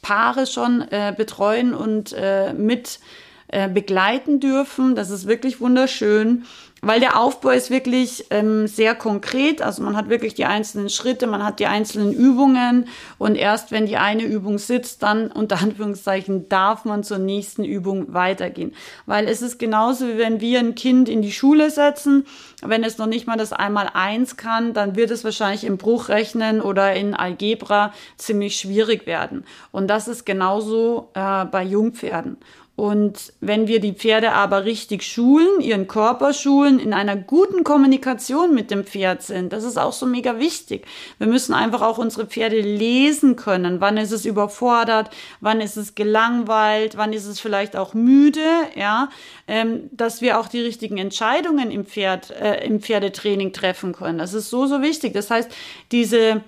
Paare 0.00 0.46
schon 0.46 0.82
äh, 0.90 1.12
betreuen 1.16 1.74
und 1.74 2.14
äh, 2.16 2.52
mit 2.54 3.00
äh, 3.48 3.68
begleiten 3.68 4.40
dürfen. 4.40 4.94
Das 4.94 5.08
ist 5.08 5.26
wirklich 5.26 5.60
wunderschön 5.60 6.44
weil 6.80 7.00
der 7.00 7.18
Aufbau 7.18 7.50
ist 7.50 7.70
wirklich 7.70 8.26
ähm, 8.30 8.66
sehr 8.66 8.94
konkret. 8.94 9.62
Also 9.62 9.82
man 9.82 9.96
hat 9.96 10.08
wirklich 10.08 10.34
die 10.34 10.44
einzelnen 10.44 10.88
Schritte, 10.90 11.26
man 11.26 11.44
hat 11.44 11.60
die 11.60 11.66
einzelnen 11.66 12.12
Übungen 12.12 12.88
und 13.18 13.34
erst 13.34 13.72
wenn 13.72 13.86
die 13.86 13.96
eine 13.96 14.22
Übung 14.22 14.58
sitzt, 14.58 15.02
dann 15.02 15.30
unter 15.30 15.60
Anführungszeichen 15.60 16.48
darf 16.48 16.84
man 16.84 17.02
zur 17.02 17.18
nächsten 17.18 17.64
Übung 17.64 18.12
weitergehen. 18.12 18.74
Weil 19.06 19.28
es 19.28 19.42
ist 19.42 19.58
genauso 19.58 20.06
wie 20.08 20.18
wenn 20.18 20.40
wir 20.40 20.60
ein 20.60 20.74
Kind 20.74 21.08
in 21.08 21.22
die 21.22 21.32
Schule 21.32 21.70
setzen, 21.70 22.26
wenn 22.64 22.84
es 22.84 22.98
noch 22.98 23.06
nicht 23.06 23.26
mal 23.26 23.36
das 23.36 23.52
einmal 23.52 23.90
eins 23.94 24.36
kann, 24.36 24.74
dann 24.74 24.96
wird 24.96 25.10
es 25.10 25.24
wahrscheinlich 25.24 25.64
im 25.64 25.78
Bruchrechnen 25.78 26.60
oder 26.60 26.94
in 26.94 27.14
Algebra 27.14 27.92
ziemlich 28.16 28.56
schwierig 28.56 29.06
werden. 29.06 29.44
Und 29.70 29.88
das 29.88 30.08
ist 30.08 30.26
genauso 30.26 31.10
äh, 31.14 31.44
bei 31.44 31.62
Jungpferden. 31.62 32.38
Und 32.78 33.32
wenn 33.40 33.66
wir 33.66 33.80
die 33.80 33.92
Pferde 33.92 34.34
aber 34.34 34.64
richtig 34.64 35.02
schulen, 35.02 35.60
ihren 35.60 35.88
Körper 35.88 36.32
schulen, 36.32 36.78
in 36.78 36.92
einer 36.92 37.16
guten 37.16 37.64
Kommunikation 37.64 38.54
mit 38.54 38.70
dem 38.70 38.84
Pferd 38.84 39.20
sind, 39.20 39.52
das 39.52 39.64
ist 39.64 39.76
auch 39.76 39.92
so 39.92 40.06
mega 40.06 40.38
wichtig. 40.38 40.86
Wir 41.18 41.26
müssen 41.26 41.54
einfach 41.54 41.82
auch 41.82 41.98
unsere 41.98 42.26
Pferde 42.26 42.60
lesen 42.60 43.34
können. 43.34 43.80
Wann 43.80 43.96
ist 43.96 44.12
es 44.12 44.24
überfordert? 44.24 45.10
Wann 45.40 45.60
ist 45.60 45.76
es 45.76 45.96
gelangweilt? 45.96 46.96
Wann 46.96 47.12
ist 47.12 47.26
es 47.26 47.40
vielleicht 47.40 47.74
auch 47.74 47.94
müde? 47.94 48.46
Ja, 48.76 49.08
ähm, 49.48 49.90
dass 49.90 50.20
wir 50.20 50.38
auch 50.38 50.46
die 50.46 50.60
richtigen 50.60 50.98
Entscheidungen 50.98 51.72
im 51.72 51.84
Pferd, 51.84 52.30
äh, 52.56 52.66
im 52.66 52.80
Pferdetraining 52.80 53.52
treffen 53.52 53.92
können. 53.92 54.18
Das 54.18 54.34
ist 54.34 54.50
so, 54.50 54.66
so 54.66 54.82
wichtig. 54.82 55.14
Das 55.14 55.30
heißt, 55.30 55.50
diese 55.92 56.42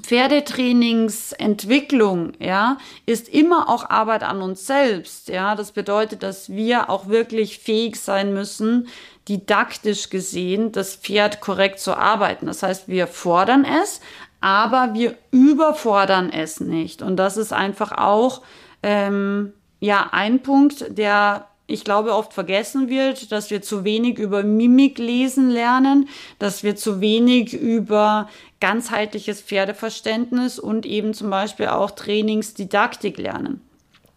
Pferdetrainingsentwicklung, 0.00 2.32
ja, 2.38 2.78
ist 3.04 3.28
immer 3.28 3.68
auch 3.68 3.90
Arbeit 3.90 4.22
an 4.22 4.40
uns 4.40 4.66
selbst, 4.66 5.28
ja. 5.28 5.54
Das 5.54 5.72
bedeutet, 5.72 6.22
dass 6.22 6.48
wir 6.50 6.88
auch 6.88 7.08
wirklich 7.08 7.58
fähig 7.58 7.96
sein 7.96 8.32
müssen, 8.32 8.88
didaktisch 9.28 10.10
gesehen 10.10 10.72
das 10.72 10.96
Pferd 10.96 11.40
korrekt 11.40 11.78
zu 11.78 11.96
arbeiten. 11.96 12.46
Das 12.46 12.62
heißt, 12.62 12.88
wir 12.88 13.06
fordern 13.06 13.64
es, 13.64 14.00
aber 14.40 14.94
wir 14.94 15.16
überfordern 15.30 16.30
es 16.30 16.60
nicht. 16.60 17.02
Und 17.02 17.16
das 17.16 17.36
ist 17.36 17.52
einfach 17.52 17.92
auch, 17.92 18.42
ähm, 18.82 19.52
ja, 19.78 20.08
ein 20.12 20.42
Punkt, 20.42 20.86
der 20.96 21.48
ich 21.72 21.84
glaube, 21.84 22.14
oft 22.14 22.32
vergessen 22.32 22.88
wird, 22.88 23.32
dass 23.32 23.50
wir 23.50 23.62
zu 23.62 23.84
wenig 23.84 24.18
über 24.18 24.42
Mimik 24.42 24.98
lesen 24.98 25.50
lernen, 25.50 26.08
dass 26.38 26.62
wir 26.62 26.76
zu 26.76 27.00
wenig 27.00 27.54
über 27.54 28.28
ganzheitliches 28.60 29.40
Pferdeverständnis 29.40 30.58
und 30.58 30.86
eben 30.86 31.14
zum 31.14 31.30
Beispiel 31.30 31.68
auch 31.68 31.90
Trainingsdidaktik 31.90 33.18
lernen. 33.18 33.60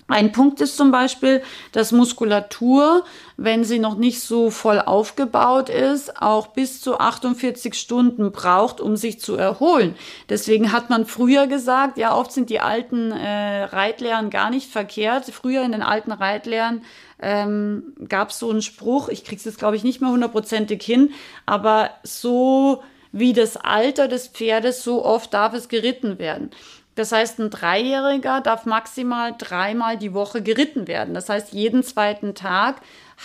Ein 0.07 0.31
Punkt 0.31 0.61
ist 0.61 0.77
zum 0.77 0.91
Beispiel, 0.91 1.41
dass 1.71 1.91
Muskulatur, 1.91 3.03
wenn 3.37 3.63
sie 3.63 3.79
noch 3.79 3.95
nicht 3.95 4.21
so 4.21 4.51
voll 4.51 4.79
aufgebaut 4.79 5.69
ist, 5.69 6.21
auch 6.21 6.47
bis 6.47 6.79
zu 6.79 6.99
48 6.99 7.73
Stunden 7.73 8.31
braucht, 8.31 8.79
um 8.81 8.97
sich 8.97 9.19
zu 9.19 9.35
erholen. 9.35 9.95
Deswegen 10.29 10.71
hat 10.71 10.91
man 10.91 11.07
früher 11.07 11.47
gesagt, 11.47 11.97
ja, 11.97 12.15
oft 12.15 12.31
sind 12.31 12.51
die 12.51 12.59
alten 12.59 13.11
äh, 13.11 13.63
Reitlehren 13.63 14.29
gar 14.29 14.51
nicht 14.51 14.69
verkehrt. 14.69 15.25
Früher 15.25 15.63
in 15.63 15.71
den 15.71 15.81
alten 15.81 16.11
Reitlehren 16.11 16.83
ähm, 17.19 17.95
gab 18.07 18.29
es 18.29 18.37
so 18.37 18.51
einen 18.51 18.61
Spruch, 18.61 19.09
ich 19.09 19.23
krieg's 19.23 19.45
jetzt 19.45 19.57
glaube 19.57 19.75
ich 19.75 19.83
nicht 19.83 20.01
mehr 20.01 20.11
hundertprozentig 20.11 20.83
hin, 20.83 21.13
aber 21.47 21.89
so 22.03 22.83
wie 23.11 23.33
das 23.33 23.57
Alter 23.57 24.07
des 24.07 24.27
Pferdes, 24.27 24.83
so 24.83 25.03
oft 25.03 25.33
darf 25.33 25.53
es 25.53 25.69
geritten 25.69 26.19
werden. 26.19 26.51
Das 26.95 27.11
heißt, 27.11 27.39
ein 27.39 27.49
Dreijähriger 27.49 28.39
darf 28.39 28.65
maximal 28.65 29.35
dreimal 29.37 29.97
die 29.97 30.13
Woche 30.13 30.41
geritten 30.41 30.87
werden. 30.87 31.13
Das 31.13 31.27
heißt, 31.27 31.51
jeden 31.51 31.83
zweiten 31.83 32.35
Tag 32.35 32.77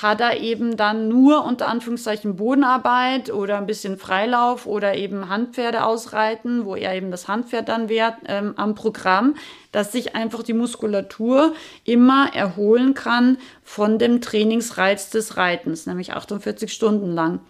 hat 0.03 0.21
er 0.21 0.41
eben 0.41 0.77
dann 0.77 1.09
nur 1.09 1.45
unter 1.45 1.69
Anführungszeichen 1.69 2.37
Bodenarbeit 2.37 3.33
oder 3.33 3.59
ein 3.59 3.67
bisschen 3.67 3.97
Freilauf 3.97 4.67
oder 4.67 4.97
eben 4.97 5.29
Handpferde 5.29 5.85
ausreiten, 5.85 6.65
wo 6.65 6.75
er 6.75 6.95
eben 6.95 7.13
das 7.13 7.29
Handpferd 7.29 7.69
dann 7.69 7.89
wehrt 7.89 8.17
ähm, 8.27 8.55
am 8.57 8.75
Programm, 8.75 9.37
dass 9.71 9.93
sich 9.93 10.17
einfach 10.17 10.43
die 10.43 10.53
Muskulatur 10.53 11.55
immer 11.85 12.35
erholen 12.35 12.95
kann 12.95 13.39
von 13.63 13.99
dem 13.99 14.21
Trainingsreiz 14.21 15.11
des 15.11 15.37
Reitens, 15.37 15.87
nämlich 15.87 16.13
48 16.13 16.73
Stunden 16.73 17.13
lang. 17.13 17.41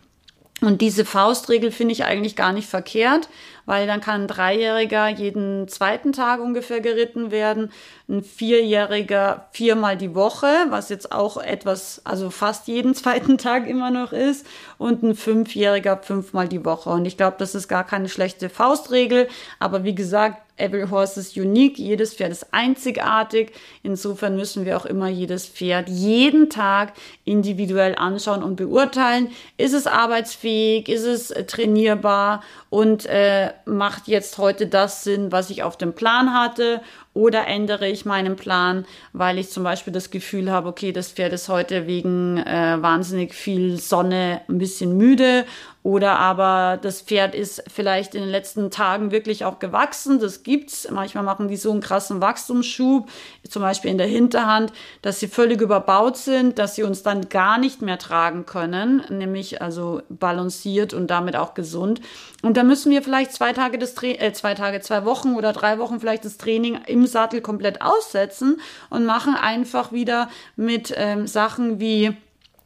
Und 0.60 0.82
diese 0.82 1.04
Faustregel 1.04 1.70
finde 1.70 1.92
ich 1.92 2.04
eigentlich 2.04 2.36
gar 2.36 2.52
nicht 2.52 2.68
verkehrt, 2.68 3.28
weil 3.64 3.86
dann 3.86 4.00
kann 4.00 4.22
ein 4.22 4.28
Dreijähriger 4.28 5.08
jeden 5.08 5.68
zweiten 5.68 6.12
Tag 6.12 6.40
ungefähr 6.40 6.80
geritten 6.80 7.30
werden, 7.30 7.72
ein 8.10 8.22
Vierjähriger 8.22 9.46
viermal 9.52 9.96
die 9.96 10.14
Woche, 10.14 10.48
was 10.68 10.88
jetzt 10.88 11.12
auch 11.12 11.36
etwas, 11.36 12.02
also 12.04 12.30
fast 12.30 12.68
jeden 12.68 12.94
zweiten 12.96 13.38
Tag 13.38 13.66
immer 13.66 13.90
noch 13.90 14.12
ist, 14.12 14.46
und 14.78 15.02
ein 15.02 15.14
Fünfjähriger 15.14 15.98
fünfmal 15.98 16.48
die 16.48 16.64
Woche. 16.64 16.90
Und 16.90 17.04
ich 17.06 17.16
glaube, 17.16 17.36
das 17.38 17.54
ist 17.54 17.68
gar 17.68 17.84
keine 17.84 18.08
schlechte 18.08 18.48
Faustregel, 18.48 19.28
aber 19.58 19.84
wie 19.84 19.94
gesagt, 19.94 20.42
Every 20.60 20.86
horse 20.86 21.18
is 21.18 21.36
unique, 21.36 21.78
jedes 21.78 22.14
Pferd 22.14 22.32
ist 22.32 22.52
einzigartig. 22.52 23.52
Insofern 23.82 24.36
müssen 24.36 24.66
wir 24.66 24.76
auch 24.76 24.84
immer 24.84 25.08
jedes 25.08 25.46
Pferd 25.46 25.88
jeden 25.88 26.50
Tag 26.50 26.92
individuell 27.24 27.94
anschauen 27.96 28.42
und 28.42 28.56
beurteilen. 28.56 29.30
Ist 29.56 29.72
es 29.72 29.86
arbeitsfähig? 29.86 30.88
Ist 30.90 31.04
es 31.04 31.30
äh, 31.30 31.44
trainierbar? 31.44 32.42
Und 32.68 33.06
äh, 33.06 33.52
macht 33.64 34.06
jetzt 34.06 34.36
heute 34.36 34.66
das 34.66 35.02
Sinn, 35.02 35.32
was 35.32 35.48
ich 35.48 35.62
auf 35.62 35.78
dem 35.78 35.94
Plan 35.94 36.34
hatte? 36.34 36.82
Oder 37.12 37.48
ändere 37.48 37.88
ich 37.88 38.04
meinen 38.04 38.36
Plan, 38.36 38.86
weil 39.12 39.38
ich 39.38 39.50
zum 39.50 39.64
Beispiel 39.64 39.92
das 39.92 40.10
Gefühl 40.10 40.50
habe, 40.50 40.68
okay, 40.68 40.92
das 40.92 41.10
Pferd 41.10 41.32
ist 41.32 41.48
heute 41.48 41.88
wegen 41.88 42.38
äh, 42.38 42.76
wahnsinnig 42.80 43.34
viel 43.34 43.78
Sonne 43.78 44.42
ein 44.48 44.58
bisschen 44.58 44.96
müde 44.96 45.44
oder 45.82 46.18
aber 46.18 46.78
das 46.80 47.00
Pferd 47.00 47.34
ist 47.34 47.62
vielleicht 47.72 48.14
in 48.14 48.20
den 48.20 48.30
letzten 48.30 48.70
Tagen 48.70 49.12
wirklich 49.12 49.46
auch 49.46 49.58
gewachsen. 49.58 50.20
Das 50.20 50.42
gibt's. 50.42 50.86
Manchmal 50.90 51.24
machen 51.24 51.48
die 51.48 51.56
so 51.56 51.70
einen 51.70 51.80
krassen 51.80 52.20
Wachstumsschub, 52.20 53.08
zum 53.48 53.62
Beispiel 53.62 53.90
in 53.90 53.96
der 53.96 54.06
Hinterhand, 54.06 54.74
dass 55.00 55.20
sie 55.20 55.28
völlig 55.28 55.62
überbaut 55.62 56.18
sind, 56.18 56.58
dass 56.58 56.74
sie 56.74 56.82
uns 56.82 57.02
dann 57.02 57.30
gar 57.30 57.56
nicht 57.56 57.80
mehr 57.80 57.98
tragen 57.98 58.44
können, 58.44 59.02
nämlich 59.08 59.62
also 59.62 60.02
balanciert 60.10 60.92
und 60.92 61.06
damit 61.06 61.34
auch 61.34 61.54
gesund. 61.54 62.02
Und 62.42 62.58
da 62.58 62.62
müssen 62.62 62.92
wir 62.92 63.02
vielleicht 63.02 63.32
zwei 63.32 63.54
Tage 63.54 63.78
das 63.78 63.94
Tra 63.94 64.08
äh, 64.08 64.32
zwei 64.34 64.54
Tage, 64.54 64.80
zwei 64.80 65.06
Wochen 65.06 65.34
oder 65.34 65.54
drei 65.54 65.78
Wochen 65.78 65.98
vielleicht 65.98 66.26
das 66.26 66.36
Training 66.36 66.78
im 66.86 67.06
Sattel 67.06 67.40
komplett 67.40 67.80
aussetzen 67.80 68.60
und 68.90 69.06
machen 69.06 69.34
einfach 69.34 69.92
wieder 69.92 70.28
mit 70.56 70.92
ähm, 70.94 71.26
Sachen 71.26 71.80
wie 71.80 72.14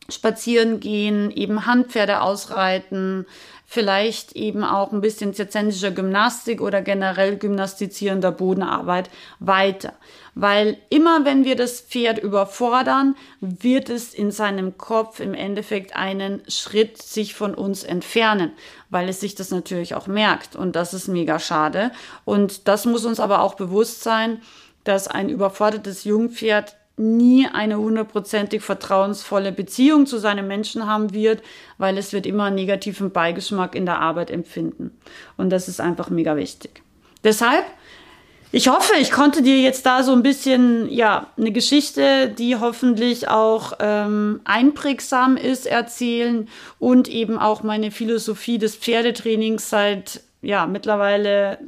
spazieren 0.08 0.80
gehen, 0.80 1.30
eben 1.30 1.66
Handpferde 1.66 2.20
ausreiten, 2.20 3.26
vielleicht 3.66 4.32
eben 4.36 4.62
auch 4.62 4.92
ein 4.92 5.00
bisschen 5.00 5.34
zirzensischer 5.34 5.90
Gymnastik 5.90 6.60
oder 6.60 6.82
generell 6.82 7.36
gymnastizierender 7.36 8.30
Bodenarbeit 8.30 9.10
weiter. 9.40 9.94
Weil 10.34 10.78
immer 10.90 11.24
wenn 11.24 11.44
wir 11.44 11.56
das 11.56 11.80
Pferd 11.80 12.18
überfordern, 12.18 13.16
wird 13.40 13.88
es 13.88 14.14
in 14.14 14.30
seinem 14.30 14.76
Kopf 14.78 15.20
im 15.20 15.34
Endeffekt 15.34 15.96
einen 15.96 16.42
Schritt 16.48 17.02
sich 17.02 17.34
von 17.34 17.54
uns 17.54 17.84
entfernen, 17.84 18.52
weil 18.90 19.08
es 19.08 19.20
sich 19.20 19.34
das 19.34 19.50
natürlich 19.50 19.94
auch 19.94 20.06
merkt. 20.06 20.54
Und 20.56 20.76
das 20.76 20.92
ist 20.92 21.08
mega 21.08 21.38
schade. 21.38 21.90
Und 22.24 22.68
das 22.68 22.84
muss 22.84 23.04
uns 23.04 23.18
aber 23.18 23.40
auch 23.40 23.54
bewusst 23.54 24.02
sein, 24.02 24.42
dass 24.84 25.08
ein 25.08 25.28
überfordertes 25.28 26.04
Jungpferd 26.04 26.76
nie 26.96 27.48
eine 27.52 27.78
hundertprozentig 27.78 28.62
vertrauensvolle 28.62 29.52
Beziehung 29.52 30.06
zu 30.06 30.18
seinem 30.18 30.46
Menschen 30.46 30.86
haben 30.86 31.12
wird, 31.12 31.42
weil 31.76 31.98
es 31.98 32.12
wird 32.12 32.26
immer 32.26 32.44
einen 32.44 32.56
negativen 32.56 33.10
Beigeschmack 33.10 33.74
in 33.74 33.84
der 33.84 34.00
Arbeit 34.00 34.30
empfinden. 34.30 34.96
Und 35.36 35.50
das 35.50 35.68
ist 35.68 35.80
einfach 35.80 36.08
mega 36.10 36.36
wichtig. 36.36 36.82
Deshalb, 37.24 37.64
ich 38.52 38.68
hoffe, 38.68 38.92
ich 39.00 39.10
konnte 39.10 39.42
dir 39.42 39.60
jetzt 39.60 39.84
da 39.86 40.04
so 40.04 40.12
ein 40.12 40.22
bisschen, 40.22 40.88
ja, 40.88 41.26
eine 41.36 41.50
Geschichte, 41.50 42.28
die 42.28 42.56
hoffentlich 42.56 43.26
auch 43.28 43.72
ähm, 43.80 44.40
einprägsam 44.44 45.36
ist, 45.36 45.66
erzählen 45.66 46.48
und 46.78 47.08
eben 47.08 47.38
auch 47.38 47.64
meine 47.64 47.90
Philosophie 47.90 48.58
des 48.58 48.76
Pferdetrainings 48.76 49.68
seit, 49.68 50.20
ja, 50.42 50.66
mittlerweile 50.66 51.58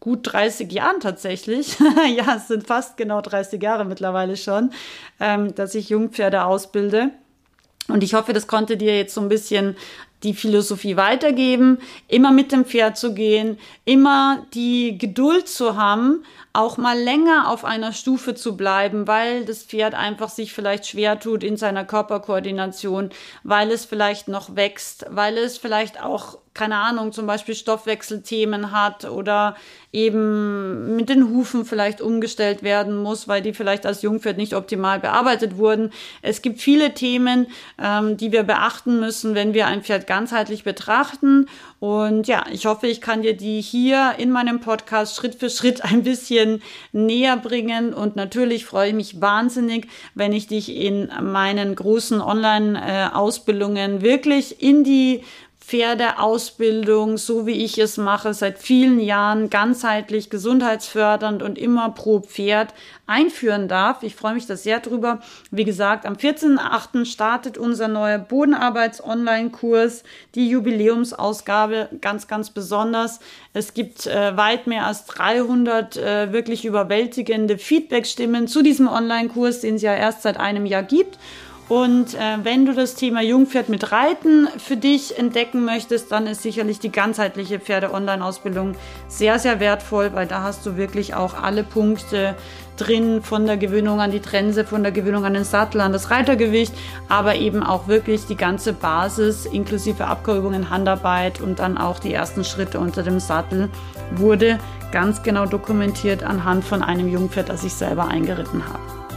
gut 0.00 0.20
30 0.32 0.70
Jahren 0.72 1.00
tatsächlich, 1.00 1.76
ja, 2.16 2.36
es 2.36 2.48
sind 2.48 2.66
fast 2.66 2.96
genau 2.96 3.20
30 3.20 3.62
Jahre 3.62 3.84
mittlerweile 3.84 4.36
schon, 4.36 4.70
ähm, 5.20 5.54
dass 5.54 5.74
ich 5.74 5.88
Jungpferde 5.88 6.44
ausbilde. 6.44 7.10
Und 7.88 8.04
ich 8.04 8.14
hoffe, 8.14 8.34
das 8.34 8.46
konnte 8.46 8.76
dir 8.76 8.96
jetzt 8.96 9.14
so 9.14 9.20
ein 9.20 9.30
bisschen 9.30 9.76
die 10.22 10.34
Philosophie 10.34 10.96
weitergeben, 10.96 11.78
immer 12.08 12.32
mit 12.32 12.50
dem 12.50 12.64
Pferd 12.64 12.98
zu 12.98 13.14
gehen, 13.14 13.58
immer 13.84 14.44
die 14.52 14.98
Geduld 14.98 15.48
zu 15.48 15.76
haben, 15.76 16.24
auch 16.52 16.76
mal 16.76 16.98
länger 16.98 17.48
auf 17.48 17.64
einer 17.64 17.92
Stufe 17.92 18.34
zu 18.34 18.56
bleiben, 18.56 19.06
weil 19.06 19.44
das 19.44 19.62
Pferd 19.62 19.94
einfach 19.94 20.28
sich 20.28 20.52
vielleicht 20.52 20.86
schwer 20.86 21.20
tut 21.20 21.44
in 21.44 21.56
seiner 21.56 21.84
Körperkoordination, 21.84 23.10
weil 23.44 23.70
es 23.70 23.84
vielleicht 23.84 24.26
noch 24.26 24.56
wächst, 24.56 25.06
weil 25.08 25.38
es 25.38 25.56
vielleicht 25.56 26.02
auch 26.02 26.38
keine 26.58 26.76
Ahnung, 26.76 27.12
zum 27.12 27.26
Beispiel 27.26 27.54
Stoffwechselthemen 27.54 28.72
hat 28.72 29.04
oder 29.04 29.54
eben 29.92 30.96
mit 30.96 31.08
den 31.08 31.30
Hufen 31.30 31.64
vielleicht 31.64 32.02
umgestellt 32.02 32.62
werden 32.62 32.96
muss, 32.96 33.26
weil 33.26 33.40
die 33.40 33.54
vielleicht 33.54 33.86
als 33.86 34.02
Jungpferd 34.02 34.36
nicht 34.36 34.54
optimal 34.54 34.98
bearbeitet 34.98 35.56
wurden. 35.56 35.92
Es 36.20 36.42
gibt 36.42 36.60
viele 36.60 36.92
Themen, 36.92 37.46
ähm, 37.82 38.16
die 38.16 38.32
wir 38.32 38.42
beachten 38.42 39.00
müssen, 39.00 39.34
wenn 39.34 39.54
wir 39.54 39.66
ein 39.66 39.82
Pferd 39.82 40.06
ganzheitlich 40.06 40.64
betrachten. 40.64 41.46
Und 41.78 42.26
ja, 42.26 42.44
ich 42.52 42.66
hoffe, 42.66 42.88
ich 42.88 43.00
kann 43.00 43.22
dir 43.22 43.36
die 43.36 43.60
hier 43.60 44.16
in 44.18 44.30
meinem 44.30 44.60
Podcast 44.60 45.16
Schritt 45.16 45.36
für 45.36 45.48
Schritt 45.48 45.84
ein 45.84 46.02
bisschen 46.02 46.60
näher 46.92 47.36
bringen. 47.36 47.94
Und 47.94 48.16
natürlich 48.16 48.66
freue 48.66 48.88
ich 48.88 48.94
mich 48.94 49.20
wahnsinnig, 49.20 49.86
wenn 50.14 50.32
ich 50.32 50.48
dich 50.48 50.74
in 50.74 51.08
meinen 51.22 51.74
großen 51.74 52.20
Online-Ausbildungen 52.20 54.02
wirklich 54.02 54.60
in 54.60 54.82
die 54.82 55.22
Pferdeausbildung, 55.68 57.18
so 57.18 57.46
wie 57.46 57.62
ich 57.62 57.76
es 57.76 57.98
mache, 57.98 58.32
seit 58.32 58.58
vielen 58.58 58.98
Jahren 58.98 59.50
ganzheitlich, 59.50 60.30
gesundheitsfördernd 60.30 61.42
und 61.42 61.58
immer 61.58 61.90
pro 61.90 62.20
Pferd 62.20 62.72
einführen 63.06 63.68
darf. 63.68 64.02
Ich 64.02 64.14
freue 64.14 64.32
mich 64.32 64.46
da 64.46 64.56
sehr 64.56 64.80
drüber. 64.80 65.20
Wie 65.50 65.64
gesagt, 65.64 66.06
am 66.06 66.14
14.8. 66.14 67.04
startet 67.04 67.58
unser 67.58 67.86
neuer 67.86 68.16
Bodenarbeits-Online-Kurs, 68.16 70.04
die 70.34 70.48
Jubiläumsausgabe, 70.48 71.90
ganz, 72.00 72.28
ganz 72.28 72.48
besonders. 72.48 73.20
Es 73.52 73.74
gibt 73.74 74.06
äh, 74.06 74.34
weit 74.38 74.68
mehr 74.68 74.86
als 74.86 75.04
300 75.04 75.98
äh, 75.98 76.32
wirklich 76.32 76.64
überwältigende 76.64 77.58
Feedback-Stimmen 77.58 78.48
zu 78.48 78.62
diesem 78.62 78.88
Online-Kurs, 78.88 79.60
den 79.60 79.74
es 79.74 79.82
ja 79.82 79.94
erst 79.94 80.22
seit 80.22 80.40
einem 80.40 80.64
Jahr 80.64 80.82
gibt. 80.82 81.18
Und 81.68 82.14
äh, 82.14 82.38
wenn 82.42 82.64
du 82.64 82.72
das 82.72 82.94
Thema 82.94 83.22
Jungpferd 83.22 83.68
mit 83.68 83.92
Reiten 83.92 84.48
für 84.56 84.78
dich 84.78 85.18
entdecken 85.18 85.66
möchtest, 85.66 86.10
dann 86.10 86.26
ist 86.26 86.42
sicherlich 86.42 86.78
die 86.78 86.90
ganzheitliche 86.90 87.60
Pferde-Online-Ausbildung 87.60 88.74
sehr, 89.06 89.38
sehr 89.38 89.60
wertvoll, 89.60 90.10
weil 90.14 90.26
da 90.26 90.42
hast 90.42 90.64
du 90.64 90.78
wirklich 90.78 91.14
auch 91.14 91.34
alle 91.34 91.64
Punkte 91.64 92.34
drin, 92.78 93.22
von 93.22 93.44
der 93.44 93.58
Gewöhnung 93.58 94.00
an 94.00 94.12
die 94.12 94.20
Trense, 94.20 94.64
von 94.64 94.82
der 94.82 94.92
Gewöhnung 94.92 95.26
an 95.26 95.34
den 95.34 95.44
Sattel, 95.44 95.82
an 95.82 95.92
das 95.92 96.10
Reitergewicht, 96.10 96.72
aber 97.08 97.34
eben 97.34 97.62
auch 97.62 97.86
wirklich 97.86 98.24
die 98.24 98.36
ganze 98.36 98.72
Basis 98.72 99.44
inklusive 99.44 100.06
Abgeübungen, 100.06 100.70
Handarbeit 100.70 101.40
und 101.40 101.58
dann 101.58 101.76
auch 101.76 101.98
die 101.98 102.14
ersten 102.14 102.44
Schritte 102.44 102.78
unter 102.78 103.02
dem 103.02 103.20
Sattel 103.20 103.68
wurde 104.12 104.58
ganz 104.90 105.22
genau 105.22 105.44
dokumentiert 105.44 106.22
anhand 106.22 106.64
von 106.64 106.82
einem 106.82 107.08
Jungpferd, 107.08 107.50
das 107.50 107.64
ich 107.64 107.74
selber 107.74 108.08
eingeritten 108.08 108.62
habe. 108.66 109.07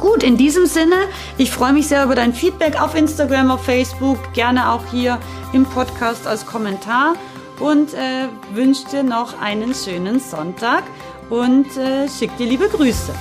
Gut, 0.00 0.22
in 0.22 0.38
diesem 0.38 0.64
Sinne, 0.64 0.96
ich 1.36 1.50
freue 1.50 1.74
mich 1.74 1.88
sehr 1.88 2.04
über 2.04 2.14
dein 2.14 2.32
Feedback 2.32 2.80
auf 2.80 2.94
Instagram, 2.94 3.50
auf 3.50 3.62
Facebook, 3.62 4.32
gerne 4.32 4.70
auch 4.72 4.82
hier 4.90 5.18
im 5.52 5.66
Podcast 5.66 6.26
als 6.26 6.46
Kommentar 6.46 7.16
und 7.58 7.92
äh, 7.92 8.28
wünsche 8.54 8.88
dir 8.88 9.02
noch 9.02 9.38
einen 9.42 9.74
schönen 9.74 10.18
Sonntag 10.18 10.84
und 11.28 11.76
äh, 11.76 12.08
schick 12.08 12.34
dir 12.38 12.46
liebe 12.46 12.68
Grüße. 12.68 13.12